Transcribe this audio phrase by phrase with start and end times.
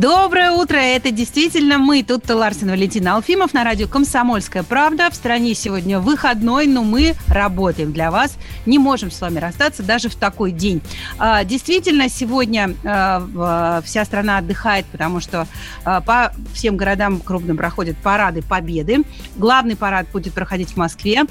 [0.00, 0.78] Доброе утро!
[0.78, 2.02] Это действительно мы.
[2.02, 5.10] Тут Ларсен Валентин Алфимов на радио «Комсомольская правда».
[5.10, 8.38] В стране сегодня выходной, но мы работаем для вас.
[8.64, 10.80] Не можем с вами расстаться даже в такой день.
[11.18, 15.46] А, действительно, сегодня а, вся страна отдыхает, потому что
[15.84, 19.02] а, по всем городам крупным проходят парады Победы.
[19.36, 21.24] Главный парад будет проходить в Москве.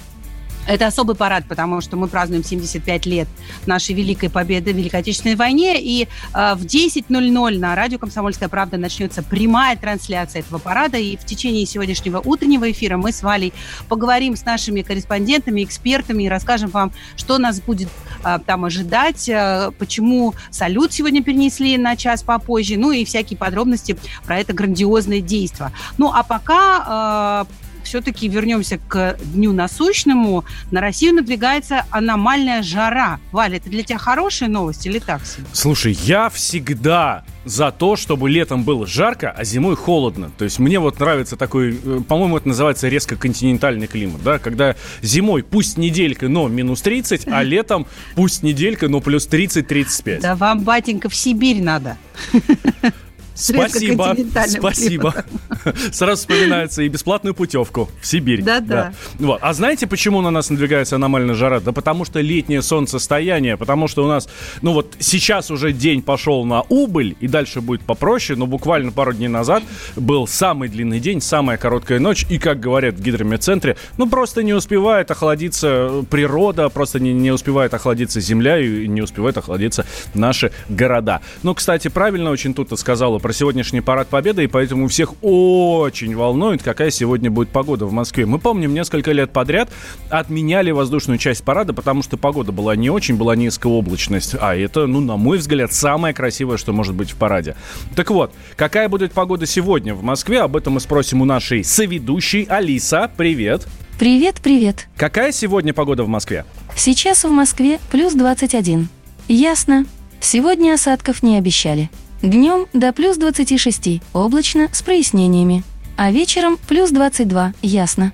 [0.69, 3.27] Это особый парад, потому что мы празднуем 75 лет
[3.65, 5.81] нашей великой победы в Великой Отечественной войне.
[5.81, 6.07] И э,
[6.53, 10.99] в 10.00 на радио «Комсомольская правда» начнется прямая трансляция этого парада.
[10.99, 13.51] И в течение сегодняшнего утреннего эфира мы с Валей
[13.87, 17.89] поговорим с нашими корреспондентами, экспертами и расскажем вам, что нас будет
[18.23, 23.97] э, там ожидать, э, почему салют сегодня перенесли на час попозже, ну и всякие подробности
[24.23, 25.71] про это грандиозное действие.
[25.97, 27.47] Ну а пока...
[27.47, 30.45] Э, все-таки вернемся к дню насущному.
[30.69, 33.19] На Россию надвигается аномальная жара.
[33.31, 35.47] Валя, это для тебя хорошая новость или так себе?
[35.53, 40.31] Слушай, я всегда за то, чтобы летом было жарко, а зимой холодно.
[40.37, 44.75] То есть мне вот нравится такой, э, по-моему, это называется резко континентальный климат, да, когда
[45.01, 50.21] зимой пусть неделька, но минус 30, а летом пусть неделька, но плюс 30-35.
[50.21, 51.97] Да вам, батенька, в Сибирь надо.
[53.39, 54.15] Спасибо,
[54.47, 55.13] спасибо.
[55.91, 58.43] Сразу вспоминается и бесплатную путевку в Сибирь.
[58.43, 58.93] Да, да.
[59.17, 59.39] Вот.
[59.41, 61.59] А знаете, почему на нас надвигается аномальная жара?
[61.59, 64.27] Да потому что летнее солнцестояние, потому что у нас,
[64.61, 69.13] ну вот сейчас уже день пошел на убыль, и дальше будет попроще, но буквально пару
[69.13, 69.63] дней назад
[69.95, 74.53] был самый длинный день, самая короткая ночь, и, как говорят в гидромедцентре, ну просто не
[74.53, 81.21] успевает охладиться природа, просто не, не успевает охладиться земля, и не успевает охладиться наши города.
[81.43, 86.63] Ну, кстати, правильно очень тут сказала про сегодняшний парад Победы, и поэтому всех очень волнует,
[86.63, 88.25] какая сегодня будет погода в Москве.
[88.25, 89.69] Мы помним, несколько лет подряд
[90.09, 94.33] отменяли воздушную часть парада, потому что погода была не очень, была низкая облачность.
[94.41, 97.55] А это, ну, на мой взгляд, самое красивое, что может быть в параде.
[97.95, 100.41] Так вот, какая будет погода сегодня в Москве?
[100.41, 103.11] Об этом мы спросим у нашей соведущей Алиса.
[103.15, 103.67] Привет!
[103.99, 104.87] Привет, привет.
[104.97, 106.45] Какая сегодня погода в Москве?
[106.75, 108.89] Сейчас в Москве плюс 21.
[109.27, 109.85] Ясно.
[110.19, 111.91] Сегодня осадков не обещали.
[112.21, 115.63] Днем до плюс 26, облачно, с прояснениями.
[115.95, 118.11] А вечером плюс 22, ясно.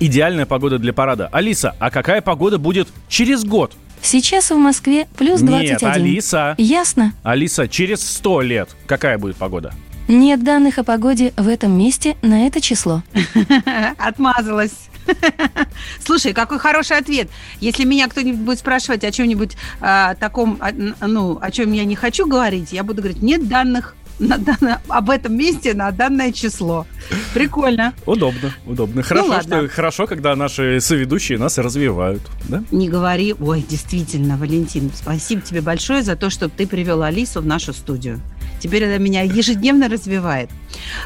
[0.00, 1.28] Идеальная погода для парада.
[1.30, 3.74] Алиса, а какая погода будет через год?
[4.02, 5.70] Сейчас в Москве плюс 21.
[5.70, 6.54] Нет, Алиса.
[6.58, 7.12] Ясно.
[7.22, 9.72] Алиса, через 100 лет какая будет погода?
[10.08, 13.04] Нет данных о погоде в этом месте на это число.
[13.98, 14.89] Отмазалась.
[16.04, 17.28] Слушай, какой хороший ответ.
[17.60, 20.72] Если меня кто-нибудь будет спрашивать о чем-нибудь а, таком, а,
[21.06, 25.10] ну, о чем я не хочу говорить, я буду говорить, нет данных на, на, об
[25.10, 26.86] этом месте на данное число.
[27.34, 27.94] Прикольно.
[28.06, 28.96] Удобно, удобно.
[28.96, 32.22] Ну хорошо, ну, что, хорошо, когда наши соведущие нас развивают.
[32.48, 32.62] Да?
[32.70, 33.34] Не говори.
[33.40, 38.20] Ой, действительно, Валентин, спасибо тебе большое за то, что ты привел Алису в нашу студию.
[38.60, 40.50] Теперь она меня ежедневно развивает.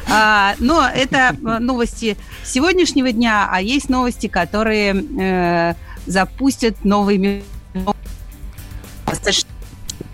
[0.09, 5.73] А, но это э, новости сегодняшнего дня, а есть новости, которые э,
[6.05, 7.43] запустят новый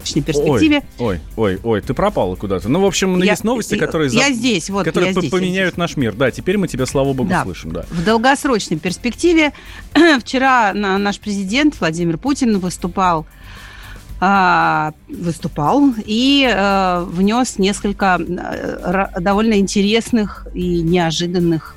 [0.03, 0.83] перспективе.
[0.99, 2.69] Ой, ой, ой, ой, ты пропала куда-то.
[2.69, 5.81] Ну, в общем, я, есть новости, которые, я здесь, вот, которые я здесь, поменяют я
[5.81, 6.13] наш мир.
[6.13, 7.43] Да, теперь мы тебя, слава богу, да.
[7.43, 7.71] слышим.
[7.71, 7.85] Да.
[7.89, 9.53] В долгосрочной перспективе
[10.19, 13.25] вчера наш президент Владимир Путин выступал
[14.21, 21.75] выступал и э, внес несколько э, довольно интересных и неожиданных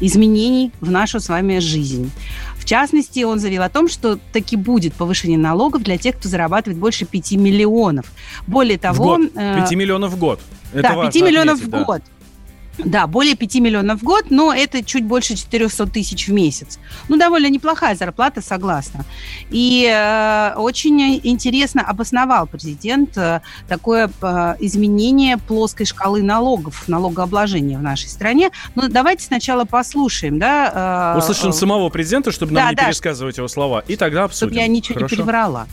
[0.00, 2.10] изменений в нашу с вами жизнь.
[2.56, 6.78] В частности, он заявил о том, что таки будет повышение налогов для тех, кто зарабатывает
[6.78, 8.06] больше 5 миллионов.
[8.46, 9.16] Более того...
[9.16, 9.32] В год.
[9.32, 10.40] 5 э, миллионов в год.
[10.72, 12.02] Это да, 5 миллионов отметить, в год.
[12.78, 16.78] Да, более 5 миллионов в год, но это чуть больше 400 тысяч в месяц.
[17.08, 19.04] Ну, довольно неплохая зарплата, согласна.
[19.50, 27.82] И э, очень интересно обосновал президент э, такое э, изменение плоской шкалы налогов, налогообложения в
[27.82, 28.50] нашей стране.
[28.74, 31.14] Но давайте сначала послушаем, да.
[31.14, 32.86] Э, Услышим э, самого президента, чтобы нам не да.
[32.86, 34.52] пересказывать его слова, и тогда обсудим.
[34.52, 35.14] Чтобы я ничего Хорошо?
[35.14, 35.66] не переврала.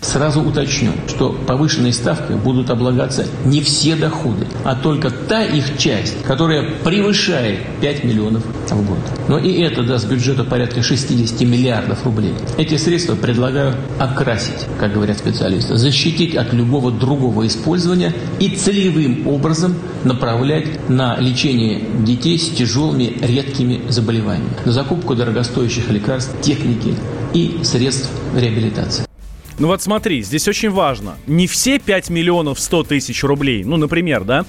[0.00, 6.22] Сразу уточню, что повышенной ставкой будут облагаться не все доходы, а только та их часть,
[6.22, 8.98] которая превышает 5 миллионов в год.
[9.28, 12.34] Но и это даст бюджету порядка 60 миллиардов рублей.
[12.56, 19.74] Эти средства предлагаю окрасить, как говорят специалисты, защитить от любого другого использования и целевым образом
[20.04, 26.94] направлять на лечение детей с тяжелыми редкими заболеваниями, на закупку дорогостоящих лекарств, техники
[27.34, 29.09] и средств реабилитации.
[29.60, 31.16] Ну вот смотри, здесь очень важно.
[31.26, 34.46] Не все 5 миллионов 100 тысяч рублей, ну, например, да,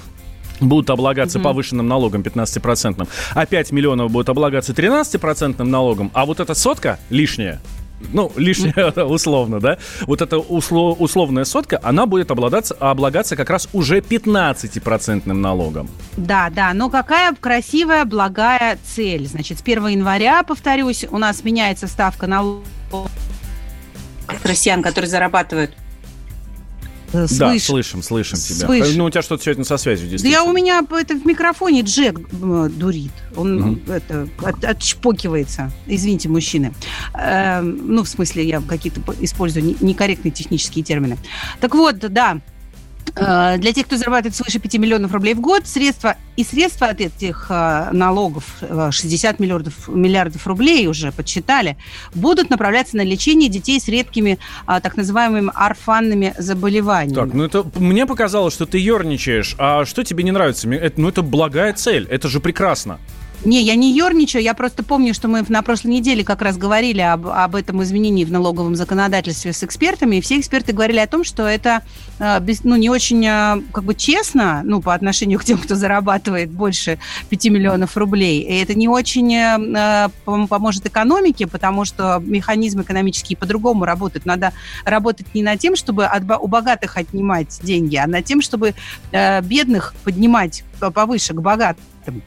[0.61, 1.43] будут облагаться mm-hmm.
[1.43, 7.59] повышенным налогом 15%, а 5 миллионов будут облагаться 13% налогом, а вот эта сотка лишняя,
[8.13, 13.67] ну, лишняя условно, да, вот эта услов, условная сотка, она будет обладаться, облагаться как раз
[13.73, 15.89] уже 15% налогом.
[16.15, 19.27] Да, да, но какая красивая, благая цель.
[19.27, 22.63] Значит, с 1 января, повторюсь, у нас меняется ставка налога
[24.43, 25.71] россиян, которые зарабатывают
[27.13, 27.27] э.
[27.37, 28.65] Да, слышим, слышим тебя.
[28.65, 28.95] Слышь.
[28.95, 30.21] Ну, у тебя что-то сегодня со связью здесь.
[30.21, 33.11] Да я у меня это в микрофоне Джек э, дурит.
[33.35, 33.91] Он угу.
[33.91, 35.71] это, от, отчпокивается.
[35.87, 36.73] Извините, мужчины.
[37.13, 41.17] Э, ну, в смысле, я какие-то использую некорректные технические термины.
[41.59, 42.39] Так вот, да,
[43.13, 47.47] для тех, кто зарабатывает свыше 5 миллионов рублей в год, средства и средства от этих
[47.49, 51.77] э, налогов, 60 э, миллиардов, миллиардов рублей уже подсчитали,
[52.15, 57.15] будут направляться на лечение детей с редкими так называемыми орфанными заболеваниями.
[57.15, 59.55] Так, ну это мне показалось, что ты ерничаешь.
[59.57, 60.69] А что тебе не нравится?
[60.69, 62.99] Это, ну это благая цель, это же прекрасно.
[63.43, 67.01] Не, я не ерничаю, я просто помню, что мы на прошлой неделе как раз говорили
[67.01, 71.23] об, об этом изменении в налоговом законодательстве с экспертами, и все эксперты говорили о том,
[71.23, 71.81] что это
[72.19, 76.51] э, ну, не очень э, как бы честно, ну, по отношению к тем, кто зарабатывает
[76.51, 76.99] больше
[77.29, 83.85] 5 миллионов рублей, и это не очень э, поможет экономике, потому что механизмы экономические по-другому
[83.85, 84.27] работают.
[84.27, 84.53] Надо
[84.85, 88.75] работать не над тем, чтобы от, у богатых отнимать деньги, а над тем, чтобы
[89.11, 92.21] бедных поднимать повыше к богатым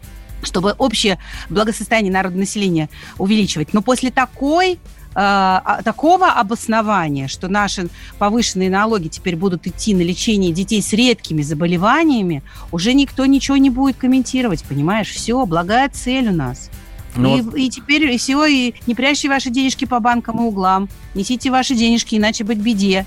[0.45, 1.19] чтобы общее
[1.51, 2.89] благосостояние народного населения
[3.19, 3.73] увеличивать.
[3.75, 4.79] Но после такой
[5.17, 7.89] а, такого обоснования, что наши
[8.19, 12.43] повышенные налоги теперь будут идти на лечение детей с редкими заболеваниями,
[12.73, 15.11] уже никто ничего не будет комментировать, понимаешь?
[15.11, 16.71] Все, благая цель у нас.
[17.17, 17.55] Ну, и, вот...
[17.55, 21.77] и теперь и все, и не прячьте ваши денежки по банкам и углам, несите ваши
[21.77, 23.07] денежки, иначе быть беде.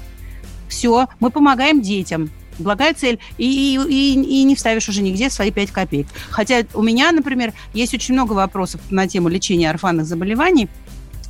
[0.69, 5.71] Все, мы помогаем детям благая цель, и, и, и не вставишь уже нигде свои 5
[5.71, 6.07] копеек.
[6.29, 10.69] Хотя у меня, например, есть очень много вопросов на тему лечения орфанных заболеваний,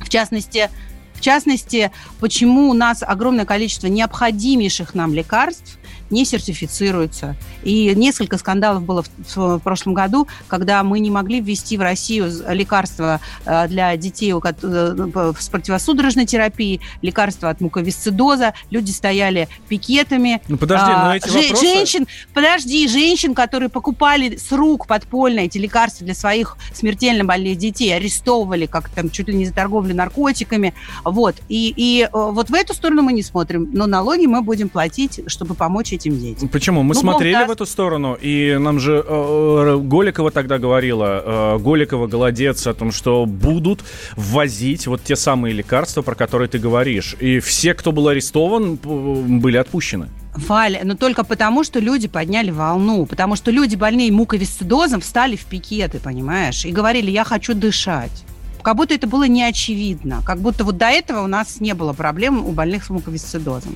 [0.00, 0.70] в частности,
[1.14, 1.90] в частности,
[2.20, 5.78] почему у нас огромное количество необходимейших нам лекарств
[6.10, 7.36] не сертифицируются.
[7.62, 12.30] И несколько скандалов было в, в, прошлом году, когда мы не могли ввести в Россию
[12.48, 18.54] лекарства э, для детей э, с противосудорожной терапией, лекарства от муковисцидоза.
[18.70, 20.40] Люди стояли пикетами.
[20.48, 21.66] Ну, подожди, но эти Ж, вопросы...
[21.66, 27.94] Женщин, подожди, женщин, которые покупали с рук подпольно эти лекарства для своих смертельно больных детей,
[27.94, 30.74] арестовывали как там чуть ли не за торговлю наркотиками.
[31.04, 31.36] Вот.
[31.48, 33.68] И, и э, вот в эту сторону мы не смотрим.
[33.72, 36.48] Но налоги мы будем платить, чтобы помочь этим детям.
[36.48, 36.82] Почему?
[36.82, 41.58] Мы ну, смотрели в эту сторону, и нам же э, э, Голикова тогда говорила, э,
[41.58, 43.84] Голикова голодец о том, что будут
[44.16, 47.16] ввозить вот те самые лекарства, про которые ты говоришь.
[47.20, 50.08] И все, кто был арестован, были отпущены.
[50.34, 55.44] Валя, но только потому, что люди подняли волну, потому что люди больные муковисцидозом встали в
[55.46, 58.24] пикеты, понимаешь, и говорили, я хочу дышать
[58.68, 61.94] как будто это было не очевидно, как будто вот до этого у нас не было
[61.94, 63.74] проблем у больных с муковисцидозом.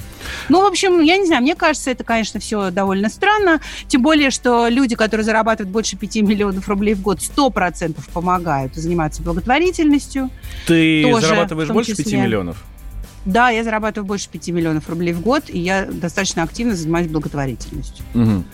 [0.50, 4.31] Ну, в общем, я не знаю, мне кажется, это, конечно, все довольно странно, тем более,
[4.31, 10.28] что люди, которые зарабатывают больше 5 миллионов рублей в год, 100% помогают заниматься благотворительностью.
[10.66, 12.62] Ты тоже, зарабатываешь больше 5 миллионов?
[13.25, 18.05] Да, я зарабатываю больше 5 миллионов рублей в год, и я достаточно активно занимаюсь благотворительностью.
[18.14, 18.45] Угу.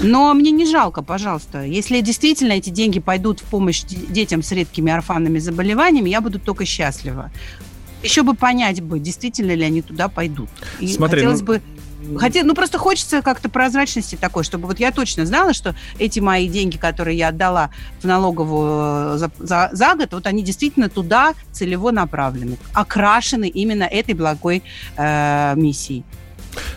[0.00, 1.62] Но мне не жалко, пожалуйста.
[1.62, 6.64] Если действительно эти деньги пойдут в помощь детям с редкими орфанными заболеваниями, я буду только
[6.64, 7.30] счастлива.
[8.02, 10.48] Еще бы понять бы, действительно ли они туда пойдут.
[10.80, 11.46] И Смотри, хотелось ну...
[11.46, 11.62] бы
[12.18, 16.48] Хотя, ну просто хочется как-то прозрачности такой, чтобы вот я точно знала, что эти мои
[16.48, 17.70] деньги, которые я отдала
[18.00, 23.84] в налоговую э, за, за, за год, вот они действительно туда целево направлены, окрашены именно
[23.84, 24.62] этой благой
[24.96, 26.04] э, миссией.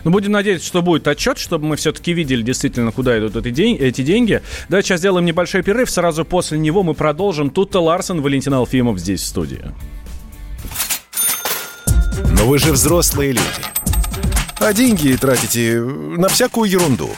[0.04, 3.76] Ну, будем надеяться, что будет отчет, чтобы мы все-таки видели действительно, куда идут эти, день,
[3.76, 4.42] эти деньги.
[4.68, 5.90] Давайте сейчас сделаем небольшой перерыв.
[5.90, 7.50] Сразу после него мы продолжим.
[7.50, 9.64] Тут-то Ларсон, Валентин Алфимов здесь в студии.
[12.30, 13.42] Но вы же взрослые люди.
[14.58, 17.10] А деньги тратите на всякую ерунду.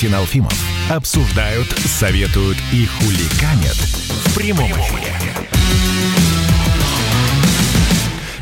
[0.00, 0.54] Валентин Алфимов
[0.88, 5.14] обсуждают, советуют и хуликанят в прямом эфире.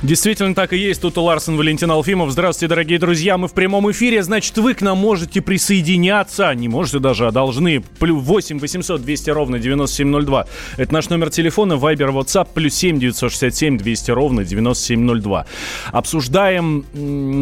[0.04, 1.00] Действительно так и есть.
[1.02, 2.30] Тут Ларсен Валентин Алфимов.
[2.30, 3.36] Здравствуйте, дорогие друзья.
[3.36, 4.22] Мы в прямом эфире.
[4.22, 6.54] Значит, вы к нам можете присоединяться.
[6.54, 7.82] Не можете даже, а должны.
[7.98, 10.46] Плюс 8 800 200 ровно 9702.
[10.76, 11.76] Это наш номер телефона.
[11.76, 12.46] Вайбер, WhatsApp.
[12.54, 15.46] Плюс 7 967 200 ровно 9702.
[15.90, 16.84] Обсуждаем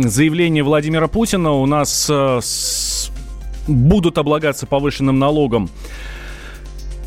[0.08, 1.52] заявление Владимира Путина.
[1.52, 2.40] У нас э,
[3.66, 5.68] будут облагаться повышенным налогом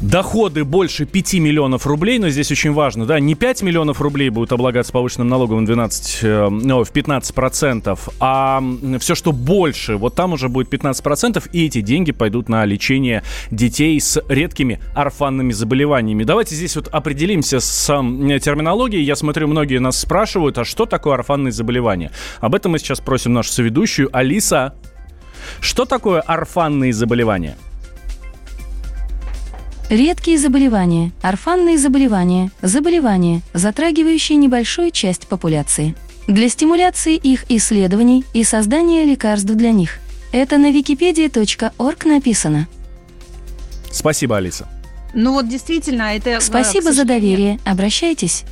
[0.01, 4.51] доходы больше 5 миллионов рублей, но здесь очень важно, да, не 5 миллионов рублей будут
[4.51, 8.63] облагаться повышенным налогом в 12, э, ну, в 15 процентов, а
[8.99, 13.23] все, что больше, вот там уже будет 15 процентов, и эти деньги пойдут на лечение
[13.51, 16.23] детей с редкими орфанными заболеваниями.
[16.23, 19.03] Давайте здесь вот определимся с терминологией.
[19.03, 22.11] Я смотрю, многие нас спрашивают, а что такое орфанные заболевания?
[22.39, 24.75] Об этом мы сейчас просим нашу соведущую Алиса.
[25.59, 27.57] Что такое орфанные заболевания?
[29.89, 35.95] Редкие заболевания, орфанные заболевания, заболевания, затрагивающие небольшую часть популяции.
[36.27, 39.97] Для стимуляции их исследований и создания лекарств для них.
[40.31, 42.67] Это на wikipedia.org написано.
[43.91, 44.67] Спасибо, Алиса.
[45.15, 46.29] Ну вот действительно, это...
[46.31, 47.59] э, Спасибо за доверие.
[47.65, 48.43] Обращайтесь.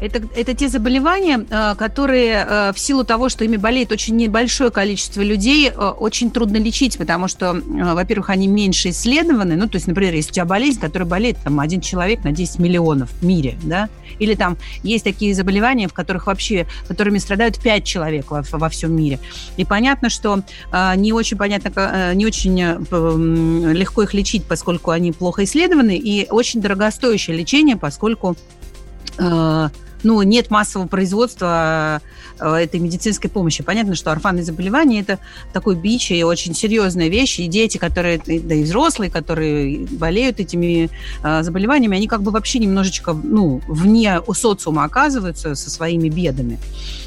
[0.00, 4.70] Это, это те заболевания, э, которые э, в силу того, что ими болеет очень небольшое
[4.70, 9.56] количество людей, э, очень трудно лечить, потому что, во-первых, они меньше исследованы.
[9.56, 12.58] Ну, то есть, например, если у тебя болезнь, которая болеет там один человек на 10
[12.60, 17.84] миллионов в мире, да, или там есть такие заболевания, в которых вообще, которыми страдают 5
[17.84, 19.18] человек во, во всем мире.
[19.58, 20.42] И понятно, что
[20.96, 22.58] не очень понятно, не очень
[23.72, 28.36] легко их лечить, поскольку они плохо исследованы, и очень дорогостоящее лечение, поскольку
[29.18, 29.68] э,
[30.02, 32.00] ну, нет массового производства
[32.38, 33.62] э, этой медицинской помощи.
[33.62, 35.18] Понятно, что орфанные заболевания– это
[35.52, 37.38] такой бич и очень серьезная вещь.
[37.38, 40.90] И дети, которые, да и взрослые, которые болеют этими
[41.22, 46.58] э, заболеваниями, они как бы вообще немножечко, ну, вне социума оказываются со своими бедами.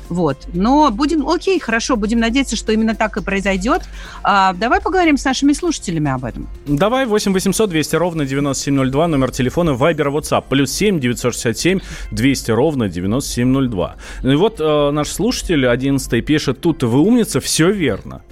[0.10, 0.38] Вот.
[0.54, 3.82] Но будем, окей, хорошо, будем надеяться, что именно так и произойдет.
[4.24, 6.48] А, давай поговорим с нашими слушателями об этом.
[6.68, 11.80] Давай 8 800 200 ровно 9702, номер телефона Вайбер, WhatsApp, плюс 7 967
[12.12, 13.96] 200 ровно 9702.
[14.24, 18.24] Ну и вот э, наш слушатель 11 пишет, тут вы умница, все верно.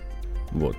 [0.51, 0.75] Вот.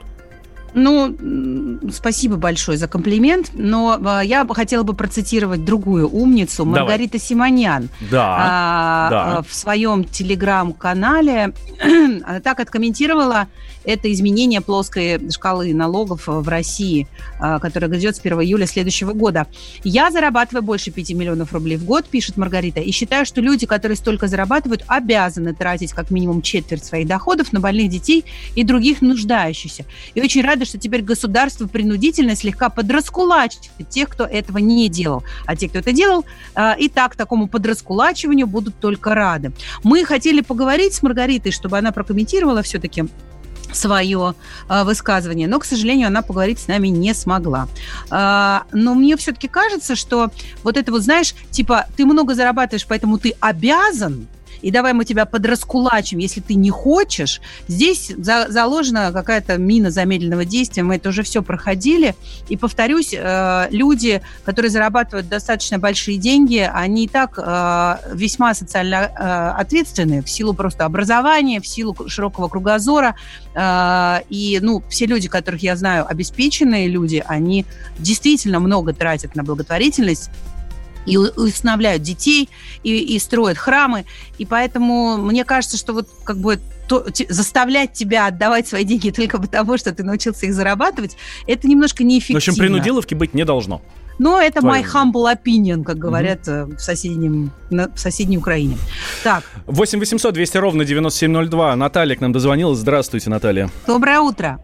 [0.74, 6.80] Ну, спасибо большое за комплимент, но а, я бы хотела бы процитировать другую умницу, Давай.
[6.80, 7.88] Маргарита Симонян.
[8.10, 8.36] Да.
[8.38, 9.38] А, да.
[9.38, 11.52] а, В своем телеграм-канале
[12.42, 13.48] так откомментировала
[13.84, 17.06] это изменение плоской шкалы налогов в России,
[17.38, 19.46] а, которое грядет с 1 июля следующего года.
[19.84, 23.96] Я зарабатываю больше 5 миллионов рублей в год, пишет Маргарита, и считаю, что люди, которые
[23.96, 28.24] столько зарабатывают, обязаны тратить как минимум четверть своих доходов на больных детей
[28.54, 29.84] и других нуждающихся.
[30.14, 35.22] И очень рада, что теперь государство принудительно слегка подраскулачит тех, кто этого не делал.
[35.46, 39.52] А те, кто это делал, а, и так такому подраскулачиванию будут только рады.
[39.82, 43.04] Мы хотели поговорить с Маргаритой, чтобы она прокомментировала все-таки
[43.74, 44.34] свое
[44.68, 47.68] э, высказывание, но, к сожалению, она поговорить с нами не смогла.
[48.10, 50.30] Э, но мне все-таки кажется, что
[50.62, 54.28] вот это вот, знаешь, типа, ты много зарабатываешь, поэтому ты обязан,
[54.62, 57.40] и давай мы тебя подраскулачим, если ты не хочешь.
[57.68, 62.14] Здесь за, заложена какая-то мина замедленного действия, мы это уже все проходили.
[62.48, 68.94] И повторюсь, э, люди, которые зарабатывают достаточно большие деньги, они и так э, весьма социально
[68.96, 73.16] э, ответственны в силу просто образования, в силу широкого кругозора.
[73.54, 77.66] Э, и, ну, все люди, которых я знаю, обеспеченные люди, они
[77.98, 80.30] действительно много тратят на благотворительность
[81.06, 82.48] и усыновляют детей,
[82.82, 84.04] и, и строят храмы.
[84.38, 89.40] И поэтому мне кажется, что вот как бы то, заставлять тебя отдавать свои деньги только
[89.40, 91.16] потому, что ты научился их зарабатывать,
[91.46, 92.40] это немножко неэффективно.
[92.40, 93.82] В общем, принудиловки быть не должно.
[94.18, 94.84] Но это Твоим.
[94.84, 96.76] my humble opinion, как говорят угу.
[96.76, 98.76] в, соседнем, на, в соседней Украине.
[99.24, 99.42] Так.
[99.66, 101.76] 8 800 200 ровно 9702.
[101.76, 102.78] Наталья к нам дозвонилась.
[102.78, 103.70] Здравствуйте, Наталья.
[103.86, 104.60] Доброе утро.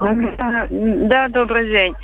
[0.00, 1.94] Да, добрый день.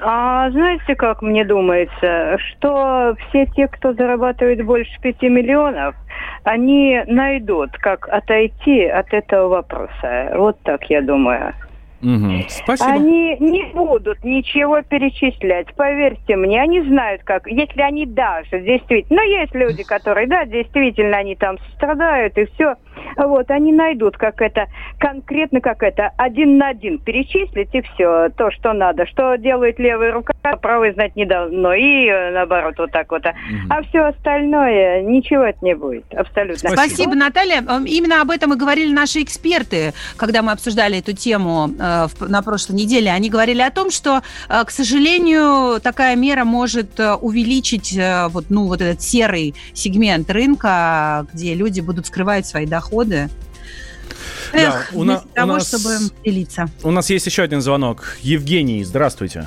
[0.00, 5.94] А знаете, как мне думается, что все те, кто зарабатывает больше пяти миллионов,
[6.44, 10.32] они найдут, как отойти от этого вопроса.
[10.34, 11.54] Вот так я думаю.
[12.02, 12.44] Угу.
[12.48, 12.90] Спасибо.
[12.90, 19.28] Они не будут ничего перечислять, поверьте мне, они знают как, если они даже действительно, ну
[19.28, 22.74] есть люди, которые, да, действительно они там страдают и все,
[23.16, 24.66] вот, они найдут как это,
[24.98, 30.12] конкретно как это, один на один перечислить и все, то, что надо, что делает левая
[30.12, 33.34] рука, правой знать не должно, и э, наоборот, вот так вот, угу.
[33.70, 36.70] а все остальное, ничего это не будет, абсолютно.
[36.70, 37.14] Спасибо, Спасибо.
[37.14, 41.95] Наталья, именно об этом и говорили наши эксперты, когда мы обсуждали эту тему э, Э,
[42.20, 47.14] на прошлой неделе, они говорили о том, что, э, к сожалению, такая мера может э,
[47.14, 47.98] увеличить
[48.30, 53.28] вот, ну, вот этот серый сегмент рынка, где люди будут скрывать свои доходы.
[54.52, 56.66] Эх, да, у, на, того, у нас, чтобы делиться.
[56.82, 58.16] У нас есть еще один звонок.
[58.20, 59.46] Евгений, здравствуйте.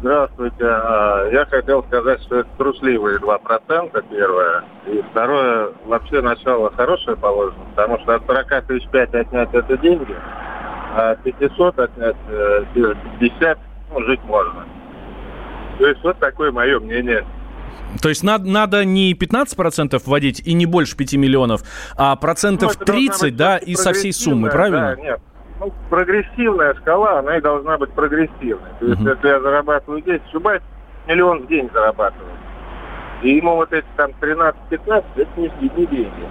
[0.00, 0.64] Здравствуйте.
[0.64, 4.64] А, я хотел сказать, что это трусливые 2%, первое.
[4.86, 10.14] И второе, вообще начало хорошее положено, потому что от 40 тысяч 5 отнять это деньги–
[10.94, 12.16] а 500 отнять
[13.20, 13.60] 50, э,
[13.92, 14.66] ну, жить можно.
[15.78, 17.24] То есть вот такое мое мнение.
[18.02, 21.62] То есть надо, надо не 15% вводить и не больше 5 миллионов,
[21.96, 24.96] а процентов ну, 30, да, и со всей суммы, правильно?
[24.96, 25.20] Да, нет.
[25.60, 28.70] Ну, прогрессивная шкала, она и должна быть прогрессивной.
[28.78, 30.62] То есть, uh если я зарабатываю 10, Чубайс
[31.08, 32.38] миллион в день зарабатывает.
[33.22, 34.54] И ему вот эти там 13-15,
[35.16, 35.48] это не,
[35.86, 36.28] деньги.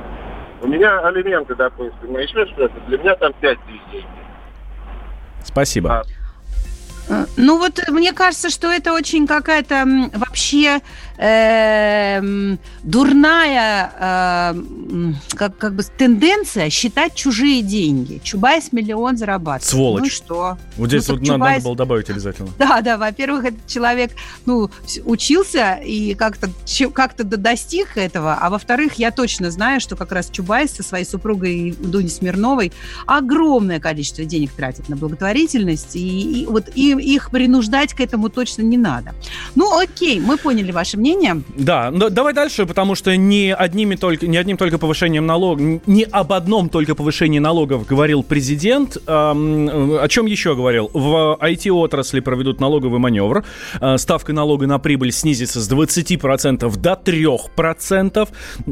[0.61, 4.05] У меня алименты, допустим, еще что-то, для меня там 5 тысяч денег.
[5.47, 6.05] Спасибо.
[7.09, 10.81] А, ну вот мне кажется, что это очень какая-то вообще
[11.17, 18.19] э, дурная э, как, как бы тенденция считать чужие деньги.
[18.23, 19.63] Чубайс миллион зарабатывает.
[19.63, 20.03] Сволочь.
[20.03, 20.57] Ну что?
[20.75, 21.55] Вот здесь ну, вот Чубайс...
[21.55, 22.49] надо было добавить обязательно.
[22.57, 24.11] Да, да, во-первых, этот человек,
[24.45, 24.69] ну,
[25.05, 26.49] учился и как-то
[26.93, 31.75] как достиг этого, а во-вторых, я точно знаю, что как раз Чубайс со своей супругой
[31.79, 32.73] Дуней Смирновой
[33.05, 38.61] огромное количество денег тратит на благотворительность, и, и вот и, их принуждать к этому точно
[38.61, 39.13] не надо.
[39.55, 41.41] Ну, окей, мы поняли ваше мнение.
[41.55, 46.03] Да, но давай дальше, потому что не, одними только, не одним только повышением налогов, не
[46.03, 48.97] об одном только повышении налогов говорил президент.
[49.07, 50.89] Эм, о чем еще говорил?
[50.93, 53.43] В IT-отрасли проведут налоговый маневр.
[53.81, 58.29] Э, ставка налога на прибыль снизится с 20% до 3%.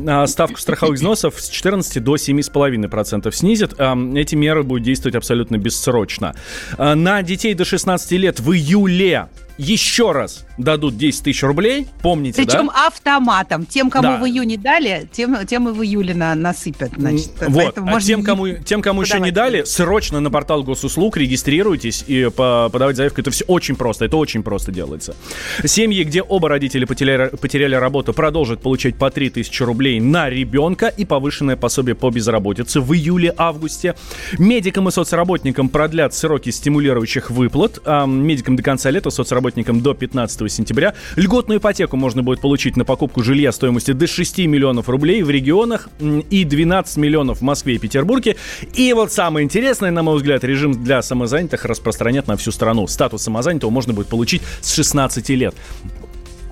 [0.08, 3.76] А ставку страховых взносов с 14 до 7,5% снизит.
[3.78, 6.36] Эм, эти меры будут действовать абсолютно бессрочно.
[6.78, 12.44] Э, на детей до 16 лет в июле еще раз дадут 10 тысяч рублей, помните,
[12.44, 12.88] Причем да?
[12.88, 13.66] автоматом.
[13.66, 14.18] Тем, кому да.
[14.18, 16.92] в июне дали, тем, тем и в июле на, насыпят.
[16.98, 17.32] Значит.
[17.48, 17.78] Вот.
[17.78, 22.70] А тем, кому, тем, кому еще не дали, срочно на портал госуслуг регистрируйтесь и по,
[22.72, 23.22] подавать заявку.
[23.22, 24.06] Это все очень просто.
[24.06, 25.16] Это очень просто делается.
[25.64, 30.88] Семьи, где оба родителя потеряли, потеряли работу, продолжат получать по 3 тысячи рублей на ребенка
[30.88, 33.96] и повышенное пособие по безработице в июле-августе.
[34.38, 37.80] Медикам и соцработникам продлят сроки стимулирующих выплат.
[37.86, 40.96] А медикам до конца лета, соцработникам работникам до 15 сентября.
[41.16, 45.88] Льготную ипотеку можно будет получить на покупку жилья стоимостью до 6 миллионов рублей в регионах
[46.00, 48.38] и 12 миллионов в Москве и Петербурге.
[48.74, 52.88] И вот самое интересное, на мой взгляд, режим для самозанятых распространят на всю страну.
[52.88, 55.54] Статус самозанятого можно будет получить с 16 лет.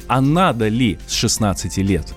[0.08, 2.14] А надо ли с 16 лет?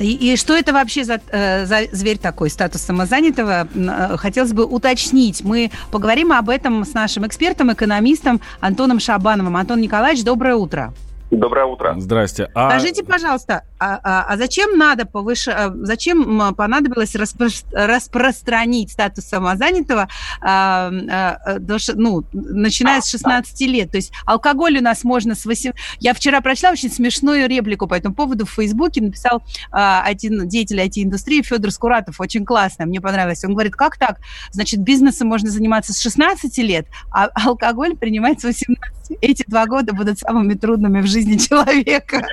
[0.00, 3.68] И, и что это вообще за, э, за зверь такой, статус самозанятого?
[3.74, 5.42] Э, хотелось бы уточнить.
[5.44, 9.56] Мы поговорим об этом с нашим экспертом, экономистом Антоном Шабановым.
[9.56, 10.92] Антон Николаевич, доброе утро.
[11.30, 11.94] Доброе утро.
[11.98, 12.50] Здрасте.
[12.54, 12.70] А...
[12.70, 17.48] Скажите, пожалуйста, а, а, а зачем надо повышать, э, зачем понадобилось распро...
[17.72, 20.08] распространить статус самозанятого,
[20.40, 21.58] а, а,
[21.94, 23.90] ну, начиная с 16 лет?
[23.90, 25.72] То есть алкоголь у нас можно с 8...
[25.98, 29.42] Я вчера прочла очень смешную реплику по этому поводу в Фейсбуке, написал
[29.72, 33.44] а, один деятель IT-индустрии Федор Скуратов, очень классно, мне понравилось.
[33.44, 34.18] Он говорит, как так?
[34.52, 39.18] Значит, бизнесом можно заниматься с 16 лет, а алкоголь принимать с 18.
[39.20, 42.24] Эти два года будут самыми трудными в жизни человека.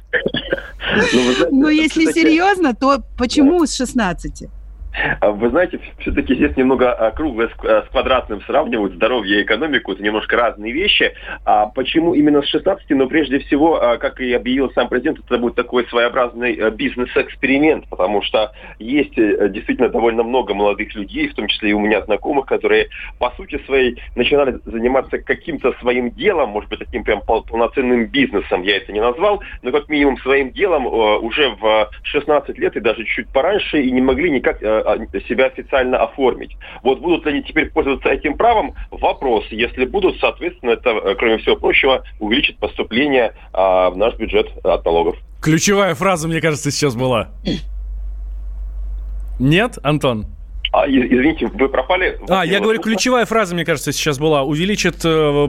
[1.14, 4.43] Ну, Но если серьезно, то почему с 16?
[5.20, 9.94] А вы знаете, все-таки здесь немного а, круглое а, с квадратным сравнивают здоровье и экономику,
[9.94, 11.14] это немножко разные вещи.
[11.46, 12.90] А почему именно с 16?
[12.92, 18.22] Но прежде всего, как и объявил сам президент, это будет такой своеобразный э, бизнес-эксперимент, потому
[18.22, 22.46] что есть э, действительно довольно много молодых людей, в том числе и у меня знакомых,
[22.46, 28.64] которые по сути своей начинали заниматься каким-то своим делом, может быть, таким прям полноценным бизнесом,
[28.64, 32.80] я это не назвал, но как минимум своим делом э, уже в 16 лет и
[32.80, 34.62] даже чуть пораньше и не могли никак
[35.28, 36.56] себя официально оформить.
[36.84, 38.73] Вот будут ли они теперь пользоваться этим правом?
[38.91, 39.45] Вопрос.
[39.49, 44.86] Если будут, соответственно, это, э, кроме всего прочего, увеличит поступление а, в наш бюджет от
[44.86, 45.17] налогов.
[45.41, 47.30] Ключевая фраза, мне кажется, сейчас была.
[49.39, 50.25] Нет, Антон?
[50.71, 52.19] А, извините, вы пропали?
[52.30, 54.43] А, я говорю, ключевая фраза, мне кажется, сейчас была.
[54.43, 55.47] Увеличит э,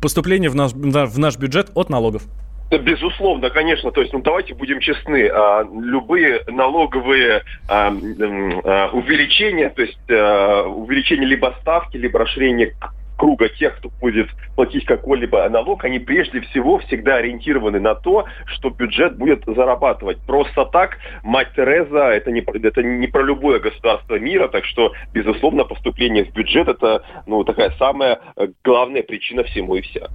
[0.00, 2.22] поступление в наш, в наш бюджет от налогов.
[2.70, 3.90] Безусловно, конечно.
[3.90, 5.28] То есть, ну давайте будем честны.
[5.28, 12.74] А, любые налоговые а, а, увеличения, то есть увеличение либо ставки, либо расширение
[13.20, 18.70] круга тех, кто будет платить какой-либо налог, они прежде всего всегда ориентированы на то, что
[18.70, 20.18] бюджет будет зарабатывать.
[20.26, 25.64] Просто так, мать Тереза, это не, это не про любое государство мира, так что, безусловно,
[25.64, 30.08] поступление в бюджет это ну, такая самая э, главная причина всему и вся.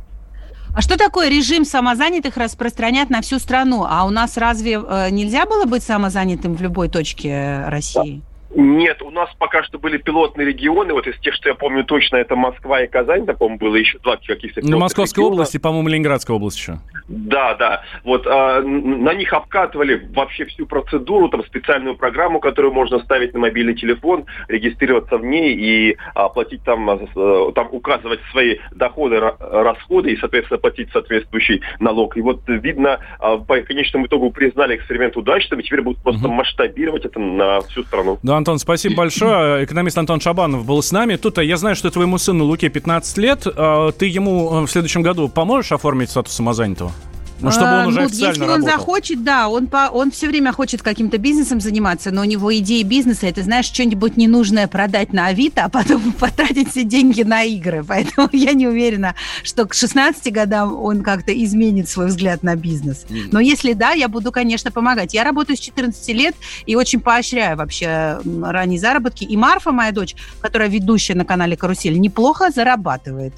[0.75, 3.85] А что такое режим самозанятых распространять на всю страну?
[3.87, 8.17] А у нас разве э, нельзя было быть самозанятым в любой точке России?
[8.17, 8.34] Да.
[8.53, 10.93] Нет, у нас пока что были пилотные регионы.
[10.93, 13.25] Вот из тех, что я помню точно, это Москва и Казань.
[13.25, 15.33] Там, по-моему, было еще два каких-то Ну, Московской региона.
[15.33, 16.79] области, по-моему, Ленинградская область еще.
[17.07, 17.83] Да, да.
[18.03, 23.39] Вот а, на них обкатывали вообще всю процедуру, там специальную программу, которую можно ставить на
[23.39, 30.11] мобильный телефон, регистрироваться в ней и а, платить там, а, там указывать свои доходы, расходы
[30.11, 32.17] и, соответственно, платить соответствующий налог.
[32.17, 36.35] И вот видно, а, по конечному итогу признали эксперимент удачным, и теперь будут просто угу.
[36.35, 38.17] масштабировать это на всю страну.
[38.23, 39.65] Да, Антон, спасибо большое.
[39.65, 41.15] Экономист Антон Шабанов был с нами.
[41.15, 43.47] Тут я знаю, что твоему сыну Луке 15 лет.
[43.47, 46.91] А, ты ему в следующем году поможешь оформить статус самозанятого?
[47.39, 48.55] Ну, чтобы он уже ну, официально Если работал.
[48.55, 52.55] он захочет, да, он, по, он все время хочет каким-то бизнесом заниматься, но у него
[52.57, 57.43] идея бизнеса, это, знаешь, что-нибудь ненужное продать на Авито, а потом потратить все деньги на
[57.43, 57.83] игры.
[57.83, 63.05] Поэтому я не уверена, что к 16 годам он как-то изменит свой взгляд на бизнес.
[63.31, 65.13] Но если да, я буду, конечно, помогать.
[65.13, 69.23] Я работаю с 14 лет и очень поощряю вообще ранние заработки.
[69.23, 73.33] И Марфа, моя дочь, которая ведущая на канале «Карусель», неплохо зарабатывает.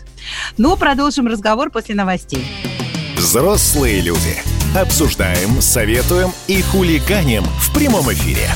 [0.58, 2.46] Ну, продолжим разговор после новостей.
[3.18, 4.38] Взрослые люди.
[4.76, 8.48] Обсуждаем, советуем и хулиганим в прямом эфире.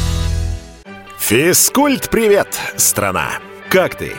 [1.18, 3.40] Физкульт-привет, страна!
[3.72, 4.14] Как ты?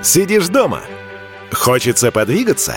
[0.00, 0.82] Сидишь дома?
[1.50, 2.76] Хочется подвигаться?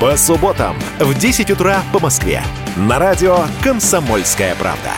[0.00, 2.42] По субботам в 10 утра по Москве.
[2.76, 4.92] На радио «Комсомольская правда».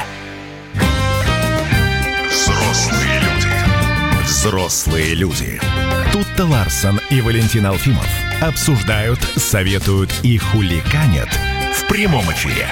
[2.28, 4.24] Взрослые люди.
[4.24, 5.61] Взрослые люди.
[6.12, 8.08] Тут-то Ларсон и Валентин Алфимов
[8.42, 11.28] обсуждают, советуют и хуликанят
[11.74, 12.66] в прямом эфире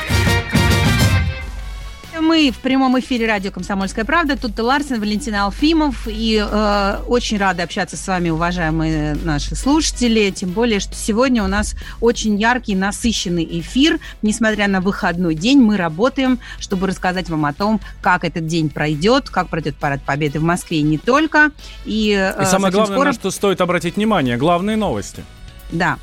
[2.27, 4.37] мы в прямом эфире радио «Комсомольская правда».
[4.37, 6.09] Тут Ларсен, Валентина Алфимов.
[6.09, 10.31] И э, очень рада общаться с вами, уважаемые наши слушатели.
[10.31, 14.01] Тем более, что сегодня у нас очень яркий, насыщенный эфир.
[14.23, 19.31] Несмотря на выходной день, мы работаем, чтобы рассказать вам о том, как этот день пройдет,
[19.31, 21.53] как пройдет парад Победы в Москве и не только.
[21.85, 23.07] И, э, и самое главное, скоро...
[23.09, 25.25] на что стоит обратить внимание, главные новости.
[25.71, 25.99] Да,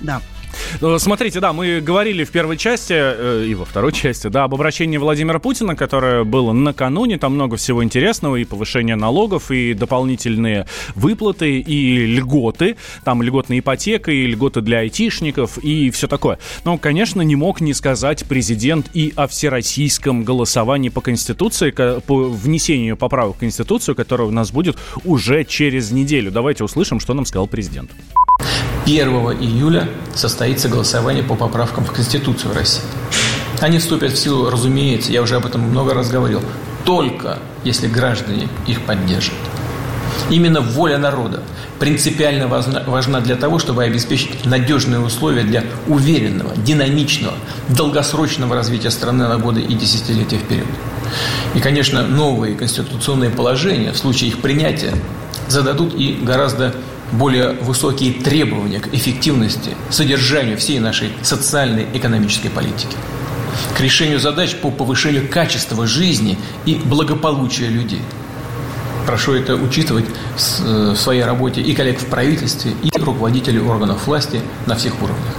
[0.00, 0.20] да.
[0.80, 4.54] Ну, смотрите, да, мы говорили в первой части э, и во второй части, да, об
[4.54, 7.18] обращении Владимира Путина, которое было накануне.
[7.18, 12.76] Там много всего интересного, и повышение налогов, и дополнительные выплаты, и льготы.
[13.04, 16.38] Там льготная ипотека, и льготы для айтишников, и все такое.
[16.64, 22.96] Но, конечно, не мог не сказать президент и о всероссийском голосовании по Конституции, по внесению
[22.96, 26.30] поправок в Конституцию, которое у нас будет уже через неделю.
[26.30, 27.90] Давайте услышим, что нам сказал президент.
[28.84, 29.08] 1
[29.40, 32.82] июля состоится голосование по поправкам в Конституцию России.
[33.60, 36.42] Они вступят в силу, разумеется, я уже об этом много раз говорил,
[36.84, 39.34] только если граждане их поддержат.
[40.28, 41.42] Именно воля народа
[41.78, 47.34] принципиально важна для того, чтобы обеспечить надежные условия для уверенного, динамичного,
[47.68, 50.66] долгосрочного развития страны на годы и десятилетия вперед.
[51.54, 54.92] И, конечно, новые конституционные положения в случае их принятия
[55.48, 56.74] зададут и гораздо
[57.12, 62.96] более высокие требования к эффективности, содержанию всей нашей социальной экономической политики,
[63.76, 68.02] к решению задач по повышению качества жизни и благополучия людей.
[69.06, 74.40] Прошу это учитывать э, в своей работе и коллег в правительстве, и руководителей органов власти
[74.66, 75.34] на всех уровнях.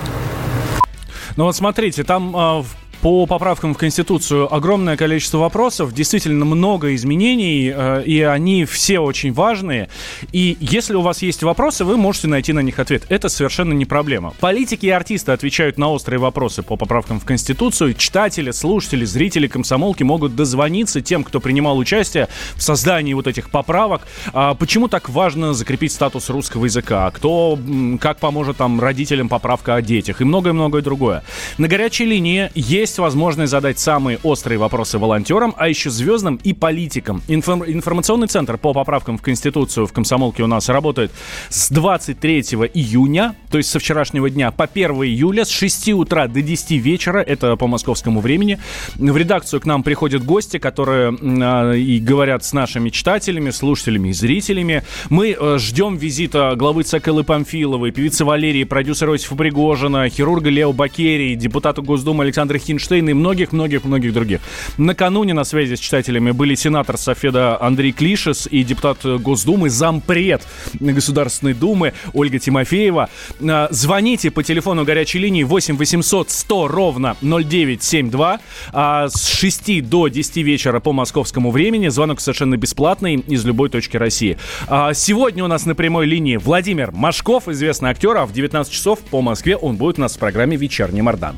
[1.35, 2.63] Ну вот смотрите, там э,
[3.05, 9.31] по поправкам в Конституцию огромное количество вопросов, действительно много изменений, э, и они все очень
[9.31, 9.89] важные.
[10.31, 13.03] И если у вас есть вопросы, вы можете найти на них ответ.
[13.09, 14.33] Это совершенно не проблема.
[14.39, 17.93] Политики и артисты отвечают на острые вопросы по поправкам в Конституцию.
[17.93, 24.01] Читатели, слушатели, зрители комсомолки могут дозвониться тем, кто принимал участие в создании вот этих поправок.
[24.33, 27.11] А почему так важно закрепить статус русского языка?
[27.11, 27.59] Кто,
[28.01, 30.21] как поможет там родителям поправка о детях?
[30.21, 31.23] И многое-многое другое.
[31.59, 36.53] На горячей линии есть есть возможность задать самые острые вопросы волонтерам, а еще звездам и
[36.53, 37.21] политикам.
[37.27, 41.11] Информ- информационный центр по поправкам в Конституцию в Комсомолке у нас работает
[41.49, 42.41] с 23
[42.73, 47.19] июня, то есть со вчерашнего дня, по 1 июля с 6 утра до 10 вечера,
[47.19, 48.59] это по московскому времени.
[48.95, 54.13] В редакцию к нам приходят гости, которые э, и говорят с нашими читателями, слушателями и
[54.13, 54.83] зрителями.
[55.09, 60.71] Мы э, ждем визита главы ЦК Эллы Памфиловой, певицы Валерии, продюсера Иосифа Пригожина, хирурга Лео
[60.71, 64.41] Бакерии, депутата Госдумы Александра Хинш Эйнштейна и многих-многих-многих других.
[64.77, 70.41] Накануне на связи с читателями были сенатор Софеда Андрей Клишес и депутат Госдумы, зампред
[70.79, 73.09] Государственной Думы Ольга Тимофеева.
[73.47, 78.39] А, звоните по телефону горячей линии 8 800 100 ровно 0972
[78.73, 81.87] а с 6 до 10 вечера по московскому времени.
[81.87, 84.37] Звонок совершенно бесплатный из любой точки России.
[84.67, 88.99] А, сегодня у нас на прямой линии Владимир Машков, известный актер, а в 19 часов
[88.99, 91.35] по Москве он будет у нас в программе «Вечерний Мордан».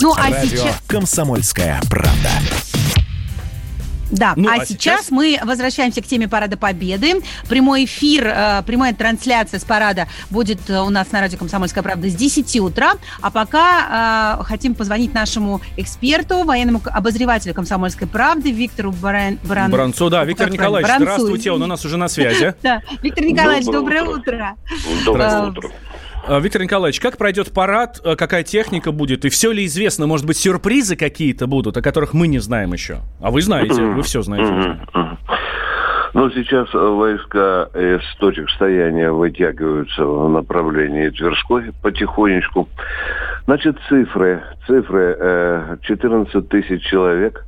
[0.00, 0.76] Ну, а сейчас...
[0.86, 2.30] «Комсомольская правда».
[4.10, 7.20] Да, ну, а, а сейчас, сейчас мы возвращаемся к теме Парада Победы.
[7.48, 12.08] Прямой эфир, э, прямая трансляция с парада будет э, у нас на радио «Комсомольская правда»
[12.08, 12.92] с 10 утра.
[13.20, 19.38] А пока э, хотим позвонить нашему эксперту, военному обозревателю «Комсомольской правды» Виктору Баран...
[19.44, 19.70] Баран...
[19.70, 20.08] Бранцу.
[20.08, 21.04] Да, Виктор Николаевич, Бранцу.
[21.04, 22.54] здравствуйте, он у нас уже на связи.
[22.62, 24.56] Да, Виктор Николаевич, доброе утро.
[25.04, 25.70] Доброе утро.
[26.26, 30.06] А, Виктор Николаевич, как пройдет парад, а, какая техника будет, и все ли известно?
[30.06, 32.98] Может быть, сюрпризы какие-то будут, о которых мы не знаем еще?
[33.20, 34.80] А вы знаете, вы все знаете.
[36.14, 42.68] Ну, сейчас войска из точек стояния вытягиваются в направлении Тверской потихонечку.
[43.44, 44.42] Значит, цифры.
[44.66, 47.44] Цифры 14 э, тысяч человек.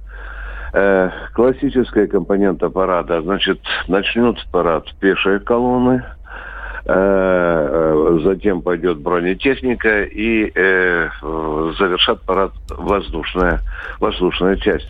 [0.74, 3.22] Э, классическая компонента парада.
[3.22, 6.19] Значит, начнет парад пешие колонны, Э, э,
[6.84, 11.08] затем пойдет бронетехника и э,
[11.78, 13.60] завершат парад воздушная,
[13.98, 14.88] воздушная часть.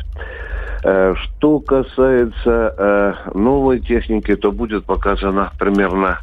[0.81, 6.19] Что касается новой техники, то будет показано примерно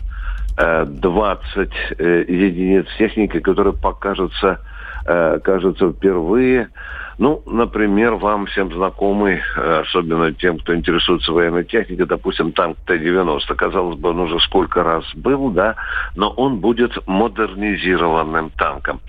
[0.58, 4.60] 20 единиц техники, которые покажутся,
[5.06, 6.69] кажется, впервые.
[7.17, 13.56] Ну, например, вам всем знакомый, э, особенно тем, кто интересуется военной техникой, допустим, танк Т-90.
[13.56, 15.75] Казалось бы, он уже сколько раз был, да,
[16.15, 18.99] но он будет модернизированным танком.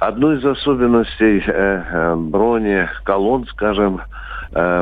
[0.00, 4.00] Одной из особенностей э, э, брони колонн, скажем,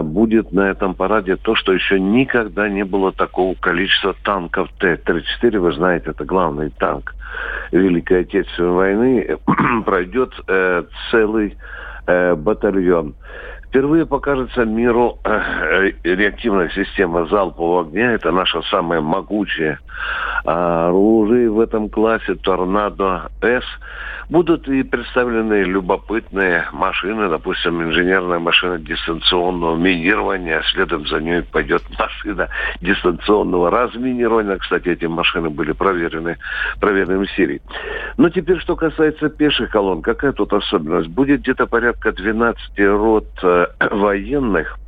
[0.03, 5.59] будет на этом параде то, что еще никогда не было такого количества танков Т-34.
[5.59, 7.15] Вы знаете, это главный танк
[7.71, 9.39] Великой Отечественной войны.
[9.87, 10.35] Пройдет
[11.11, 11.57] целый
[12.07, 13.15] батальон.
[13.73, 18.13] Впервые покажется миру э, реактивная система залпового огня.
[18.13, 19.81] Это наша самая могучая
[20.45, 23.65] оружие в этом классе «Торнадо-С».
[24.29, 31.83] Будут и представлены любопытные машины, допустим, инженерная машина дистанционного минирования, а следом за ней пойдет
[31.99, 32.49] машина
[32.81, 34.57] дистанционного разминирования.
[34.57, 36.39] Кстати, эти машины были проверены,
[36.81, 37.61] проверены в Сирии.
[38.17, 41.09] Но теперь, что касается пеших колонн, какая тут особенность?
[41.09, 44.79] Будет где-то порядка 12 рот э, военных,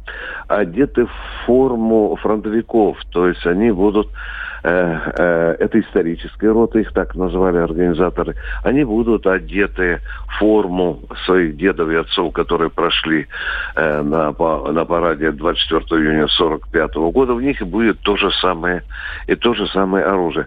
[0.49, 1.13] одеты в
[1.47, 8.35] форму фронтовиков, то есть они будут Э, э, это историческая рота, их так назвали организаторы,
[8.63, 13.27] они будут одеты в форму своих дедов и отцов, которые прошли
[13.77, 18.83] э, на, на параде 24 июня 1945 года, в них будет то же самое,
[19.27, 20.47] и то же самое оружие.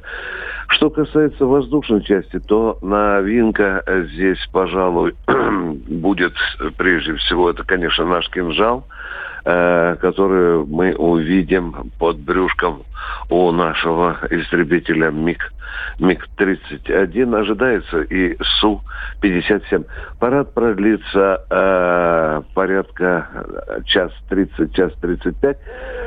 [0.69, 5.15] Что касается воздушной части, то новинка здесь, пожалуй,
[5.87, 6.33] будет
[6.77, 12.83] прежде всего, это, конечно, наш кинжал, Э, которую мы увидим под брюшком
[13.29, 15.53] у нашего истребителя МиГ.
[15.99, 19.85] МиГ-31 ожидается и Су-57.
[20.19, 23.45] Парад продлится э, порядка
[23.85, 25.57] час 30, час 35.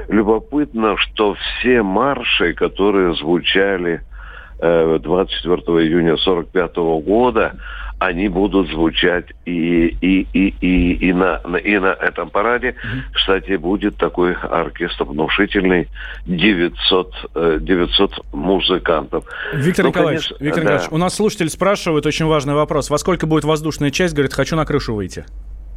[0.09, 4.03] Любопытно, что все марши, которые звучали
[4.61, 7.55] 24 э, июня 1945 года,
[8.01, 12.75] они будут звучать и, и, и, и, и, на, и на этом параде.
[13.13, 15.87] Кстати, будет такой оркестр внушительный,
[16.25, 19.25] 900, 900 э, музыкантов.
[19.53, 20.71] Виктор ну, Николаевич, конечно, Виктор да.
[20.71, 22.89] Николаевич, у нас слушатель спрашивает очень важный вопрос.
[22.89, 24.15] Во сколько будет воздушная часть?
[24.15, 25.27] Говорит, хочу на крышу выйти.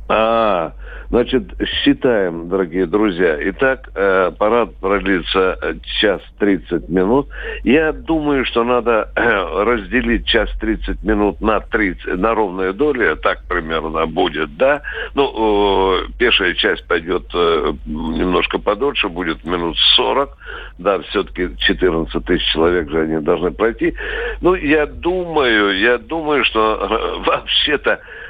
[0.07, 0.73] А,
[1.13, 3.37] значит, считаем, дорогие друзья.
[3.51, 5.59] Итак, э, парад продлится
[6.01, 7.27] час 30 минут.
[7.63, 13.43] Я думаю, что надо э, разделить час 30 минут на 30, на ровные доли, так
[13.47, 14.81] примерно будет, да.
[15.13, 20.35] Ну, э, пешая часть пойдет э, немножко подольше, будет минут 40.
[20.79, 23.93] Да, все-таки 14 тысяч человек же они должны пройти.
[24.41, 28.22] Ну, я думаю, я думаю, что э, вообще-то Э, э,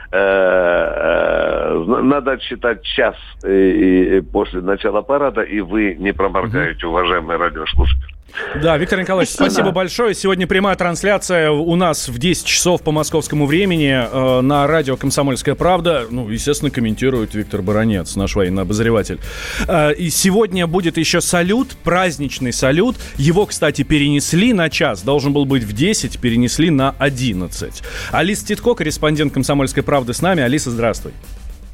[2.03, 8.12] надо отсчитать час и после начала парада, и вы не проморгаете, уважаемые радиослушатели.
[8.61, 10.13] Да, Виктор Николаевич, спасибо большое.
[10.13, 15.55] Сегодня прямая трансляция у нас в 10 часов по московскому времени э, на радио «Комсомольская
[15.55, 16.05] правда».
[16.09, 19.19] Ну, естественно, комментирует Виктор Баранец, наш военный обозреватель.
[19.67, 22.95] Э, и сегодня будет еще салют, праздничный салют.
[23.17, 25.01] Его, кстати, перенесли на час.
[25.03, 27.83] Должен был быть в 10, перенесли на 11.
[28.11, 30.43] Алиса Титко, корреспондент «Комсомольской правды» с нами.
[30.43, 31.13] Алиса, здравствуй.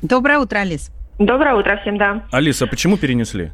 [0.02, 0.92] Доброе утро, Алис.
[1.20, 2.24] Доброе утро всем, да.
[2.32, 3.52] Алиса, почему перенесли?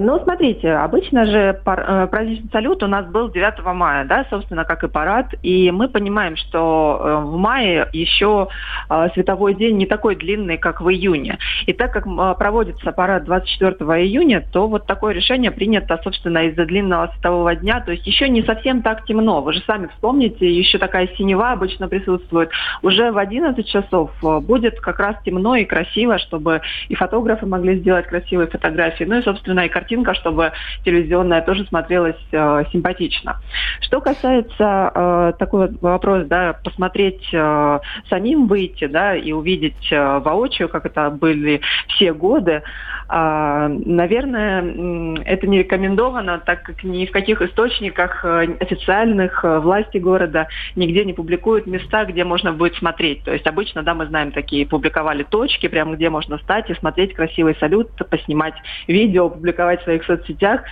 [0.00, 4.84] Ну, смотрите, обычно же э, праздничный салют у нас был 9 мая, да, собственно, как
[4.84, 5.26] и парад.
[5.42, 8.48] И мы понимаем, что э, в мае еще
[8.90, 11.38] э, световой день не такой длинный, как в июне.
[11.66, 12.04] И так как
[12.38, 17.80] проводится парад 24 июня, то вот такое решение принято, собственно, из-за длинного светового дня.
[17.80, 19.40] То есть еще не совсем так темно.
[19.40, 22.50] Вы же сами вспомните, еще такая синева обычно присутствует.
[22.82, 24.10] Уже в 11 часов
[24.42, 29.04] будет как раз темно и красиво, чтобы и фотографы могли сделать красивые фотографии.
[29.04, 30.52] Ну и, собственно, собственно, и картинка, чтобы
[30.84, 33.40] телевизионная тоже смотрелась э, симпатично.
[33.80, 40.18] Что касается э, такой вот вопрос, да, посмотреть э, самим выйти, да, и увидеть э,
[40.18, 42.62] воочию, как это были все годы,
[43.08, 49.98] э, наверное, это не рекомендовано, так как ни в каких источниках э, официальных э, власти
[49.98, 53.22] города нигде не публикуют места, где можно будет смотреть.
[53.24, 57.14] То есть обычно, да, мы знаем такие, публиковали точки, прямо где можно стать и смотреть
[57.14, 58.54] красивый салют, поснимать
[58.88, 60.62] видео, публиковать в своих соцсетях.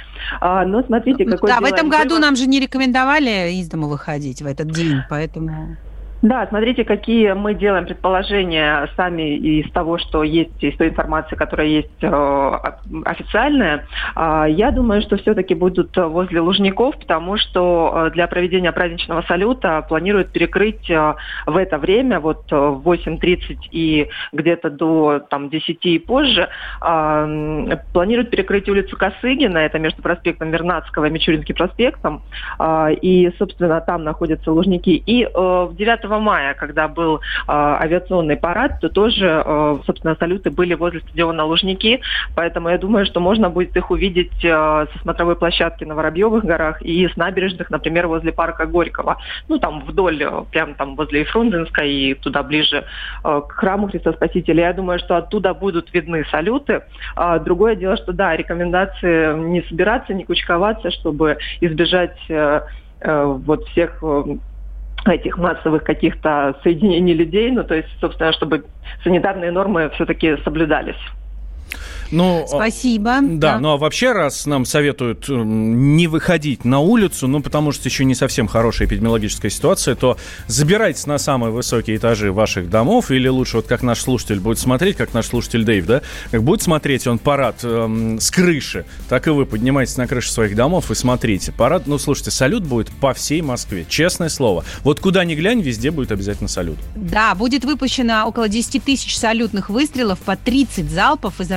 [0.40, 4.40] А, но смотрите, какой Да, в этом году нам же не рекомендовали из дома выходить
[4.40, 5.76] в этот день, поэтому...
[6.22, 11.66] Да, смотрите, какие мы делаем предположения сами из того, что есть, из той информации, которая
[11.66, 12.52] есть э,
[13.04, 13.88] официальная.
[14.14, 19.84] Э, я думаю, что все-таки будут возле Лужников, потому что э, для проведения праздничного салюта
[19.88, 21.14] планируют перекрыть э,
[21.46, 26.48] в это время, вот э, в 8.30 и где-то до там, 10 и позже,
[26.80, 32.22] э, планируют перекрыть улицу Косыгина, это между проспектом Вернадского и Мичуринским проспектом,
[32.60, 34.90] э, и, собственно, там находятся Лужники.
[34.90, 40.50] И э, в 9 мая, когда был э, авиационный парад, то тоже, э, собственно, салюты
[40.50, 42.00] были возле стадиона Лужники,
[42.34, 46.82] поэтому я думаю, что можно будет их увидеть э, со смотровой площадки на Воробьевых горах
[46.82, 49.18] и с набережных, например, возле парка Горького.
[49.48, 52.84] Ну, там вдоль, прям там возле Фрунзенской и туда ближе
[53.24, 54.66] э, к храму Христа Спасителя.
[54.66, 56.82] Я думаю, что оттуда будут видны салюты.
[57.16, 62.60] А другое дело, что да, рекомендации не собираться, не кучковаться, чтобы избежать э,
[63.00, 64.02] вот всех
[65.06, 68.64] этих массовых каких-то соединений людей, ну то есть, собственно, чтобы
[69.02, 70.96] санитарные нормы все-таки соблюдались.
[72.12, 73.18] Ну, Спасибо.
[73.22, 78.04] Да, ну а вообще, раз нам советуют не выходить на улицу, ну потому что еще
[78.04, 83.56] не совсем хорошая эпидемиологическая ситуация, то забирайтесь на самые высокие этажи ваших домов, или лучше,
[83.56, 87.18] вот как наш слушатель будет смотреть, как наш слушатель Дэйв, да, как будет смотреть он
[87.18, 91.52] парад эм, с крыши, так и вы поднимаетесь на крышу своих домов и смотрите.
[91.52, 94.64] Парад, ну слушайте, салют будет по всей Москве, честное слово.
[94.82, 96.78] Вот куда ни глянь, везде будет обязательно салют.
[96.94, 101.50] Да, будет выпущено около 10 тысяч салютных выстрелов по 30 залпов из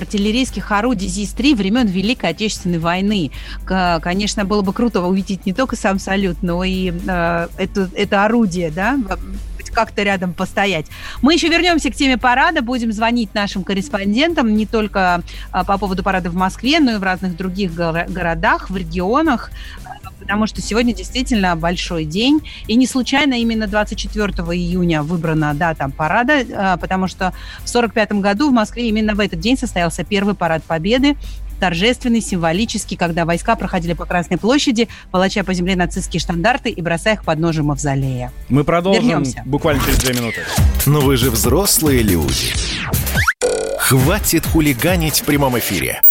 [0.46, 3.32] артиллерийских орудий ЗИС-3 времен Великой Отечественной войны.
[3.66, 8.70] Конечно, было бы круто увидеть не только сам салют, но и э, это, это орудие,
[8.72, 8.98] да,
[9.76, 10.88] как-то рядом постоять.
[11.22, 15.22] Мы еще вернемся к теме парада, будем звонить нашим корреспондентам не только
[15.52, 19.52] а, по поводу парада в Москве, но и в разных других горо- городах, в регионах,
[20.26, 22.42] потому что сегодня действительно большой день.
[22.66, 27.32] И не случайно именно 24 июня выбрана дата парада, а, потому что
[27.64, 31.16] в 1945 году в Москве именно в этот день состоялся первый парад Победы,
[31.60, 37.14] торжественный, символический, когда войска проходили по Красной площади, волоча по земле нацистские штандарты и бросая
[37.14, 38.32] их под ножи мавзолея.
[38.50, 39.44] Мы продолжим Вернемся.
[39.46, 40.42] буквально через две минуты.
[40.88, 42.52] Но вы же взрослые люди.
[43.78, 46.02] Хватит хулиганить в прямом эфире.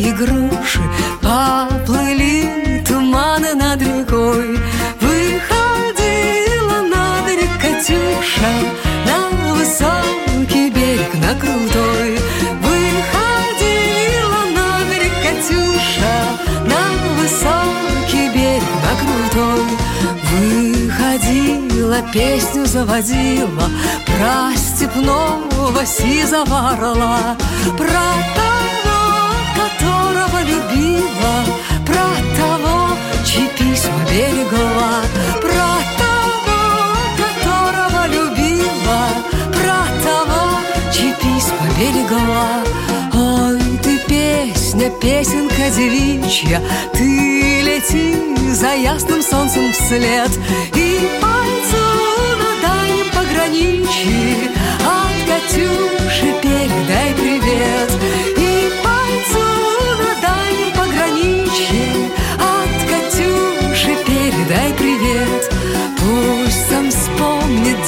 [0.00, 0.80] И груши,
[1.20, 4.58] Поплыли туманы над рекой.
[5.00, 8.52] Выходила на берег Катюша,
[9.06, 12.18] На высокий берег, на крутой.
[12.62, 16.16] Выходила на берег Катюша,
[16.64, 16.82] На
[17.18, 19.64] высокий берег, на крутой.
[20.30, 23.68] Выходила, песню заводила
[24.06, 27.36] Про степного сизого орла
[27.76, 28.87] Про того,
[29.78, 31.44] которого любила
[31.86, 32.90] Про того,
[33.24, 35.02] чьи письма берегла
[35.40, 39.08] Про того, которого любила
[39.52, 40.60] Про того,
[40.92, 42.62] чьи письма берегла
[43.14, 46.60] Ой, ты песня, песенка девичья
[46.92, 48.16] Ты лети
[48.52, 50.30] за ясным солнцем вслед
[50.74, 51.82] И пальцу
[52.38, 54.50] на дальнем пограничье.
[54.80, 58.17] От Катюши передай привет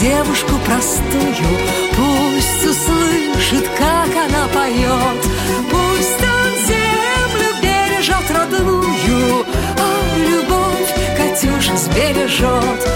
[0.01, 1.51] девушку простую.
[1.95, 5.23] Пусть услышит, как она поет.
[5.71, 9.45] Пусть он землю бережет родную.
[9.79, 12.89] А любовь Катюша сбережет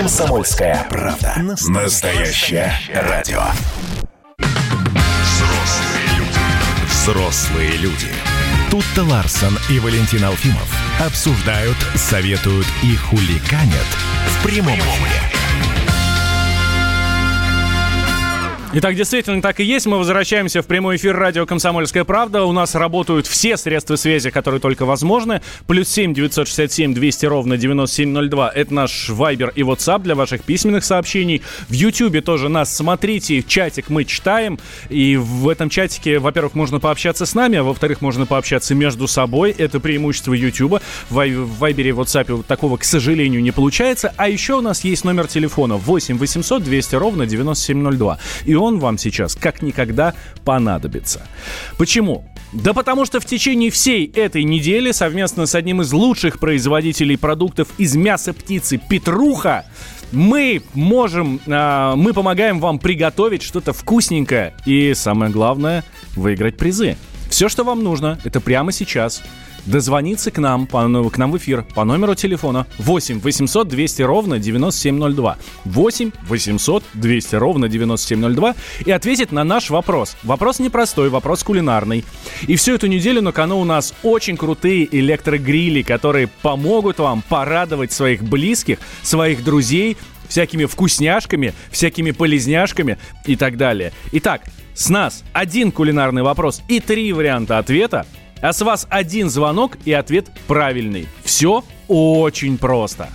[0.00, 1.34] Комсомольская правда.
[1.68, 3.42] Настоящее радио.
[4.38, 6.38] Взрослые люди.
[6.88, 8.08] Взрослые люди.
[8.70, 10.74] Тут-то Ларсон и Валентин Алфимов
[11.04, 13.86] обсуждают, советуют и хулиганят
[14.26, 15.29] в прямом эфире.
[18.72, 19.86] Итак, действительно, так и есть.
[19.86, 22.44] Мы возвращаемся в прямой эфир радио «Комсомольская правда».
[22.44, 25.42] У нас работают все средства связи, которые только возможны.
[25.66, 28.48] Плюс семь девятьсот шестьдесят семь двести ровно девяносто семь ноль два.
[28.48, 31.42] Это наш Вайбер и WhatsApp для ваших письменных сообщений.
[31.68, 33.42] В Ютьюбе тоже нас смотрите.
[33.42, 34.60] Чатик мы читаем.
[34.88, 39.50] И в этом чатике, во-первых, можно пообщаться с нами, а во-вторых, можно пообщаться между собой.
[39.50, 40.80] Это преимущество Ютуба.
[41.08, 44.14] В Вай- в Вайбере и WhatsApp такого, к сожалению, не получается.
[44.16, 48.18] А еще у нас есть номер телефона 8 800 200 ровно 9702.
[48.44, 51.22] И он вам сейчас как никогда понадобится.
[51.78, 52.24] Почему?
[52.52, 57.68] Да потому что в течение всей этой недели совместно с одним из лучших производителей продуктов
[57.78, 59.64] из мяса птицы Петруха
[60.12, 65.84] мы можем, а, мы помогаем вам приготовить что-то вкусненькое и, самое главное,
[66.16, 66.96] выиграть призы.
[67.28, 69.22] Все, что вам нужно, это прямо сейчас
[69.66, 74.02] дозвониться к нам, по, ну, к нам в эфир по номеру телефона 8 800 200
[74.02, 75.38] ровно 9702.
[75.64, 78.54] 8 800 200 ровно 9702
[78.86, 80.16] и ответить на наш вопрос.
[80.22, 82.04] Вопрос непростой, вопрос кулинарный.
[82.46, 87.92] И всю эту неделю на кону у нас очень крутые электрогрили, которые помогут вам порадовать
[87.92, 89.96] своих близких, своих друзей
[90.28, 93.92] всякими вкусняшками, всякими полезняшками и так далее.
[94.12, 94.42] Итак,
[94.74, 98.06] с нас один кулинарный вопрос и три варианта ответа,
[98.42, 101.08] а с вас один звонок и ответ правильный.
[101.24, 103.08] Все очень просто.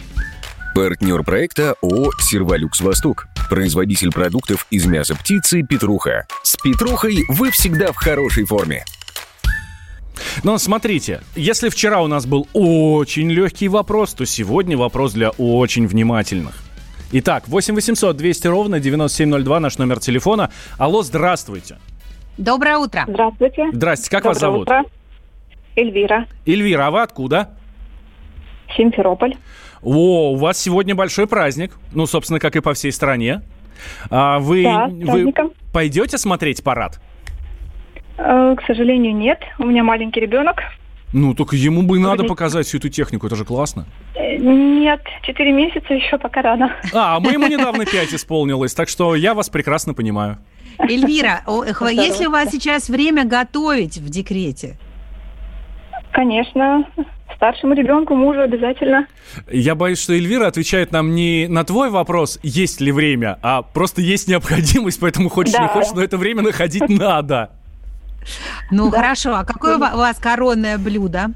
[0.75, 3.27] Партнер проекта ООО «Сервалюкс Восток».
[3.49, 6.25] Производитель продуктов из мяса птицы «Петруха».
[6.43, 8.83] С «Петрухой» вы всегда в хорошей форме.
[10.43, 15.87] Но смотрите, если вчера у нас был очень легкий вопрос, то сегодня вопрос для очень
[15.87, 16.55] внимательных.
[17.11, 20.51] Итак, 8 800 200 ровно 9702 наш номер телефона.
[20.77, 21.77] Алло, здравствуйте.
[22.37, 23.05] Доброе утро.
[23.07, 23.69] Здравствуйте.
[23.71, 24.61] Здрасте, как Доброе вас зовут?
[24.63, 24.83] утро.
[25.75, 26.25] Эльвира.
[26.45, 27.49] Эльвира, а вы откуда?
[28.75, 29.35] Симферополь.
[29.81, 31.73] О, у вас сегодня большой праздник.
[31.93, 33.41] Ну, собственно, как и по всей стране.
[34.09, 35.31] А вы, Да, вы
[35.73, 36.99] пойдете смотреть парад?
[38.17, 39.39] Э, к сожалению, нет.
[39.59, 40.61] У меня маленький ребенок.
[41.13, 43.85] Ну, только ему бы надо показать всю эту технику, это же классно.
[44.15, 46.73] Э, Нет, 4 месяца еще пока рано.
[46.93, 50.37] А, мы ему недавно 5 исполнилось, так что я вас прекрасно понимаю.
[50.79, 51.89] Эльвира, о, эх, Здорово.
[51.93, 54.77] есть ли у вас сейчас время готовить в декрете?
[56.15, 56.85] Конечно,
[57.35, 59.05] старшему ребенку, мужу обязательно.
[59.51, 63.99] Я боюсь, что Эльвира отвечает нам не на твой вопрос, есть ли время, а просто
[64.01, 65.67] есть необходимость, поэтому хочешь не Да.
[65.67, 67.49] хочешь, но это время находить надо.
[68.71, 69.35] Ну, хорошо.
[69.35, 71.31] А какое у ва- у вас коронное блюдо?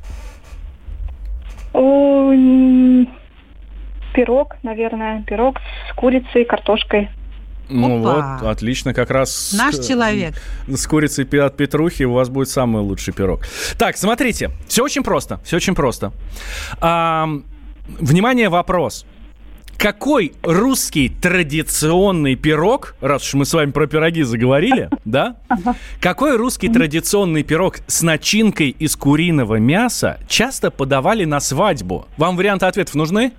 [4.13, 5.57] Пирог, наверное, пирог
[5.89, 7.09] с курицей, картошкой.
[7.70, 8.39] Ну Опа.
[8.41, 9.34] вот, отлично, как раз...
[9.34, 10.34] с- Наш человек.
[10.67, 13.41] С курицей от Петрухи у вас будет самый лучший пирог.
[13.78, 16.11] Так, смотрите, все очень просто, все очень просто.
[16.82, 17.45] Ам,
[17.99, 19.05] внимание, вопрос.
[19.78, 25.38] Какой русский традиционный пирог, раз уж мы с вами про пироги заговорили, да?
[26.01, 32.07] Какой русский традиционный пирог с начинкой из куриного мяса часто подавали на свадьбу?
[32.17, 33.32] Вам варианты ответов нужны?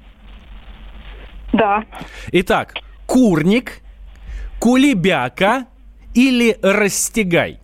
[1.53, 1.85] Да.
[2.33, 2.75] Итак,
[3.07, 3.81] курник,
[4.61, 5.67] кулебяка
[6.15, 7.59] или растягай?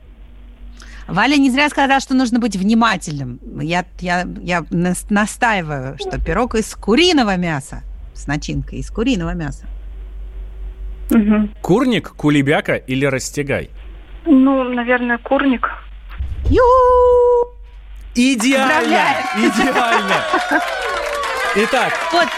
[1.06, 3.38] Валя не зря сказала, что нужно быть внимательным.
[3.60, 7.82] Я, я, я нас- настаиваю, что пирог из куриного мяса.
[8.14, 9.66] С начинкой из куриного мяса.
[11.10, 11.54] Мгм.
[11.62, 13.70] Курник, кулебяка или растягай?
[14.24, 15.68] Ну, наверное, курник.
[16.50, 16.62] Ю!
[18.16, 19.04] Идеально!
[19.36, 20.16] Идеально!
[21.58, 22.28] Итак, Вот,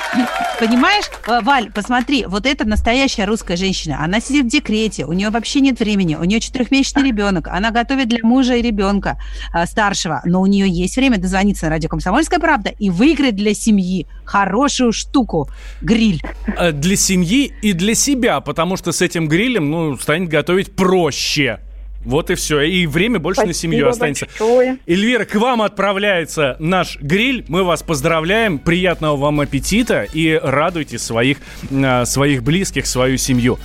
[0.60, 4.04] понимаешь, э, Валь, посмотри, вот это настоящая русская женщина.
[4.04, 8.08] Она сидит в декрете, у нее вообще нет времени, у нее четырехмесячный ребенок, она готовит
[8.08, 9.18] для мужа и ребенка
[9.52, 13.54] э, старшего, но у нее есть время дозвониться на радио «Комсомольская правда» и выиграть для
[13.54, 15.48] семьи хорошую штуку–
[15.82, 16.22] гриль.
[16.56, 21.58] э, для семьи и для себя, потому что с этим грилем, ну, станет готовить проще.
[22.04, 22.60] Вот и все.
[22.60, 24.26] И время больше на семью Спасибо останется.
[24.26, 24.78] большое.
[24.86, 27.44] Эльвира, к вам отправляется наш гриль.
[27.48, 28.58] Мы вас поздравляем.
[28.58, 31.38] Приятного вам аппетита и радуйте своих,
[31.70, 33.58] э, своих близких, свою семью.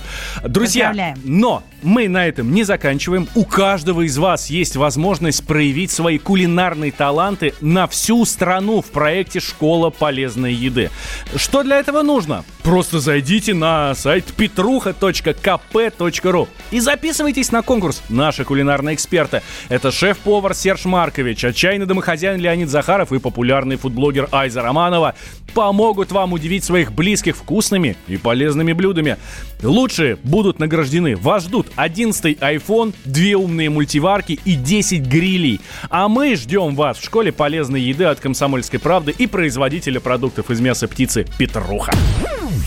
[0.44, 3.28] Друзья, но мы на этом не заканчиваем.
[3.34, 9.40] У каждого из вас есть возможность проявить свои кулинарные таланты на всю страну в проекте
[9.40, 10.90] «Школа полезной еды».
[11.36, 12.44] Что для этого нужно?
[12.62, 19.42] Просто зайдите на сайт petruха.kp.ru и записывайтесь на конкурс «Наши кулинарные эксперты».
[19.68, 25.14] Это шеф-повар Серж Маркович, отчаянный домохозяин Леонид Захаров и популярный фудблогер Айза Романова
[25.52, 29.18] помогут вам удивить своих близких вкусными и полезными блюдами.
[29.62, 31.16] Лучшие будут награждены.
[31.16, 35.60] Вас ждут 11 iPhone, две умные мультиварки и 10 грилей.
[35.90, 40.60] А мы ждем вас в школе полезной еды от «Комсомольской правды» и производителя продуктов из
[40.60, 41.92] мяса птицы «Петруха».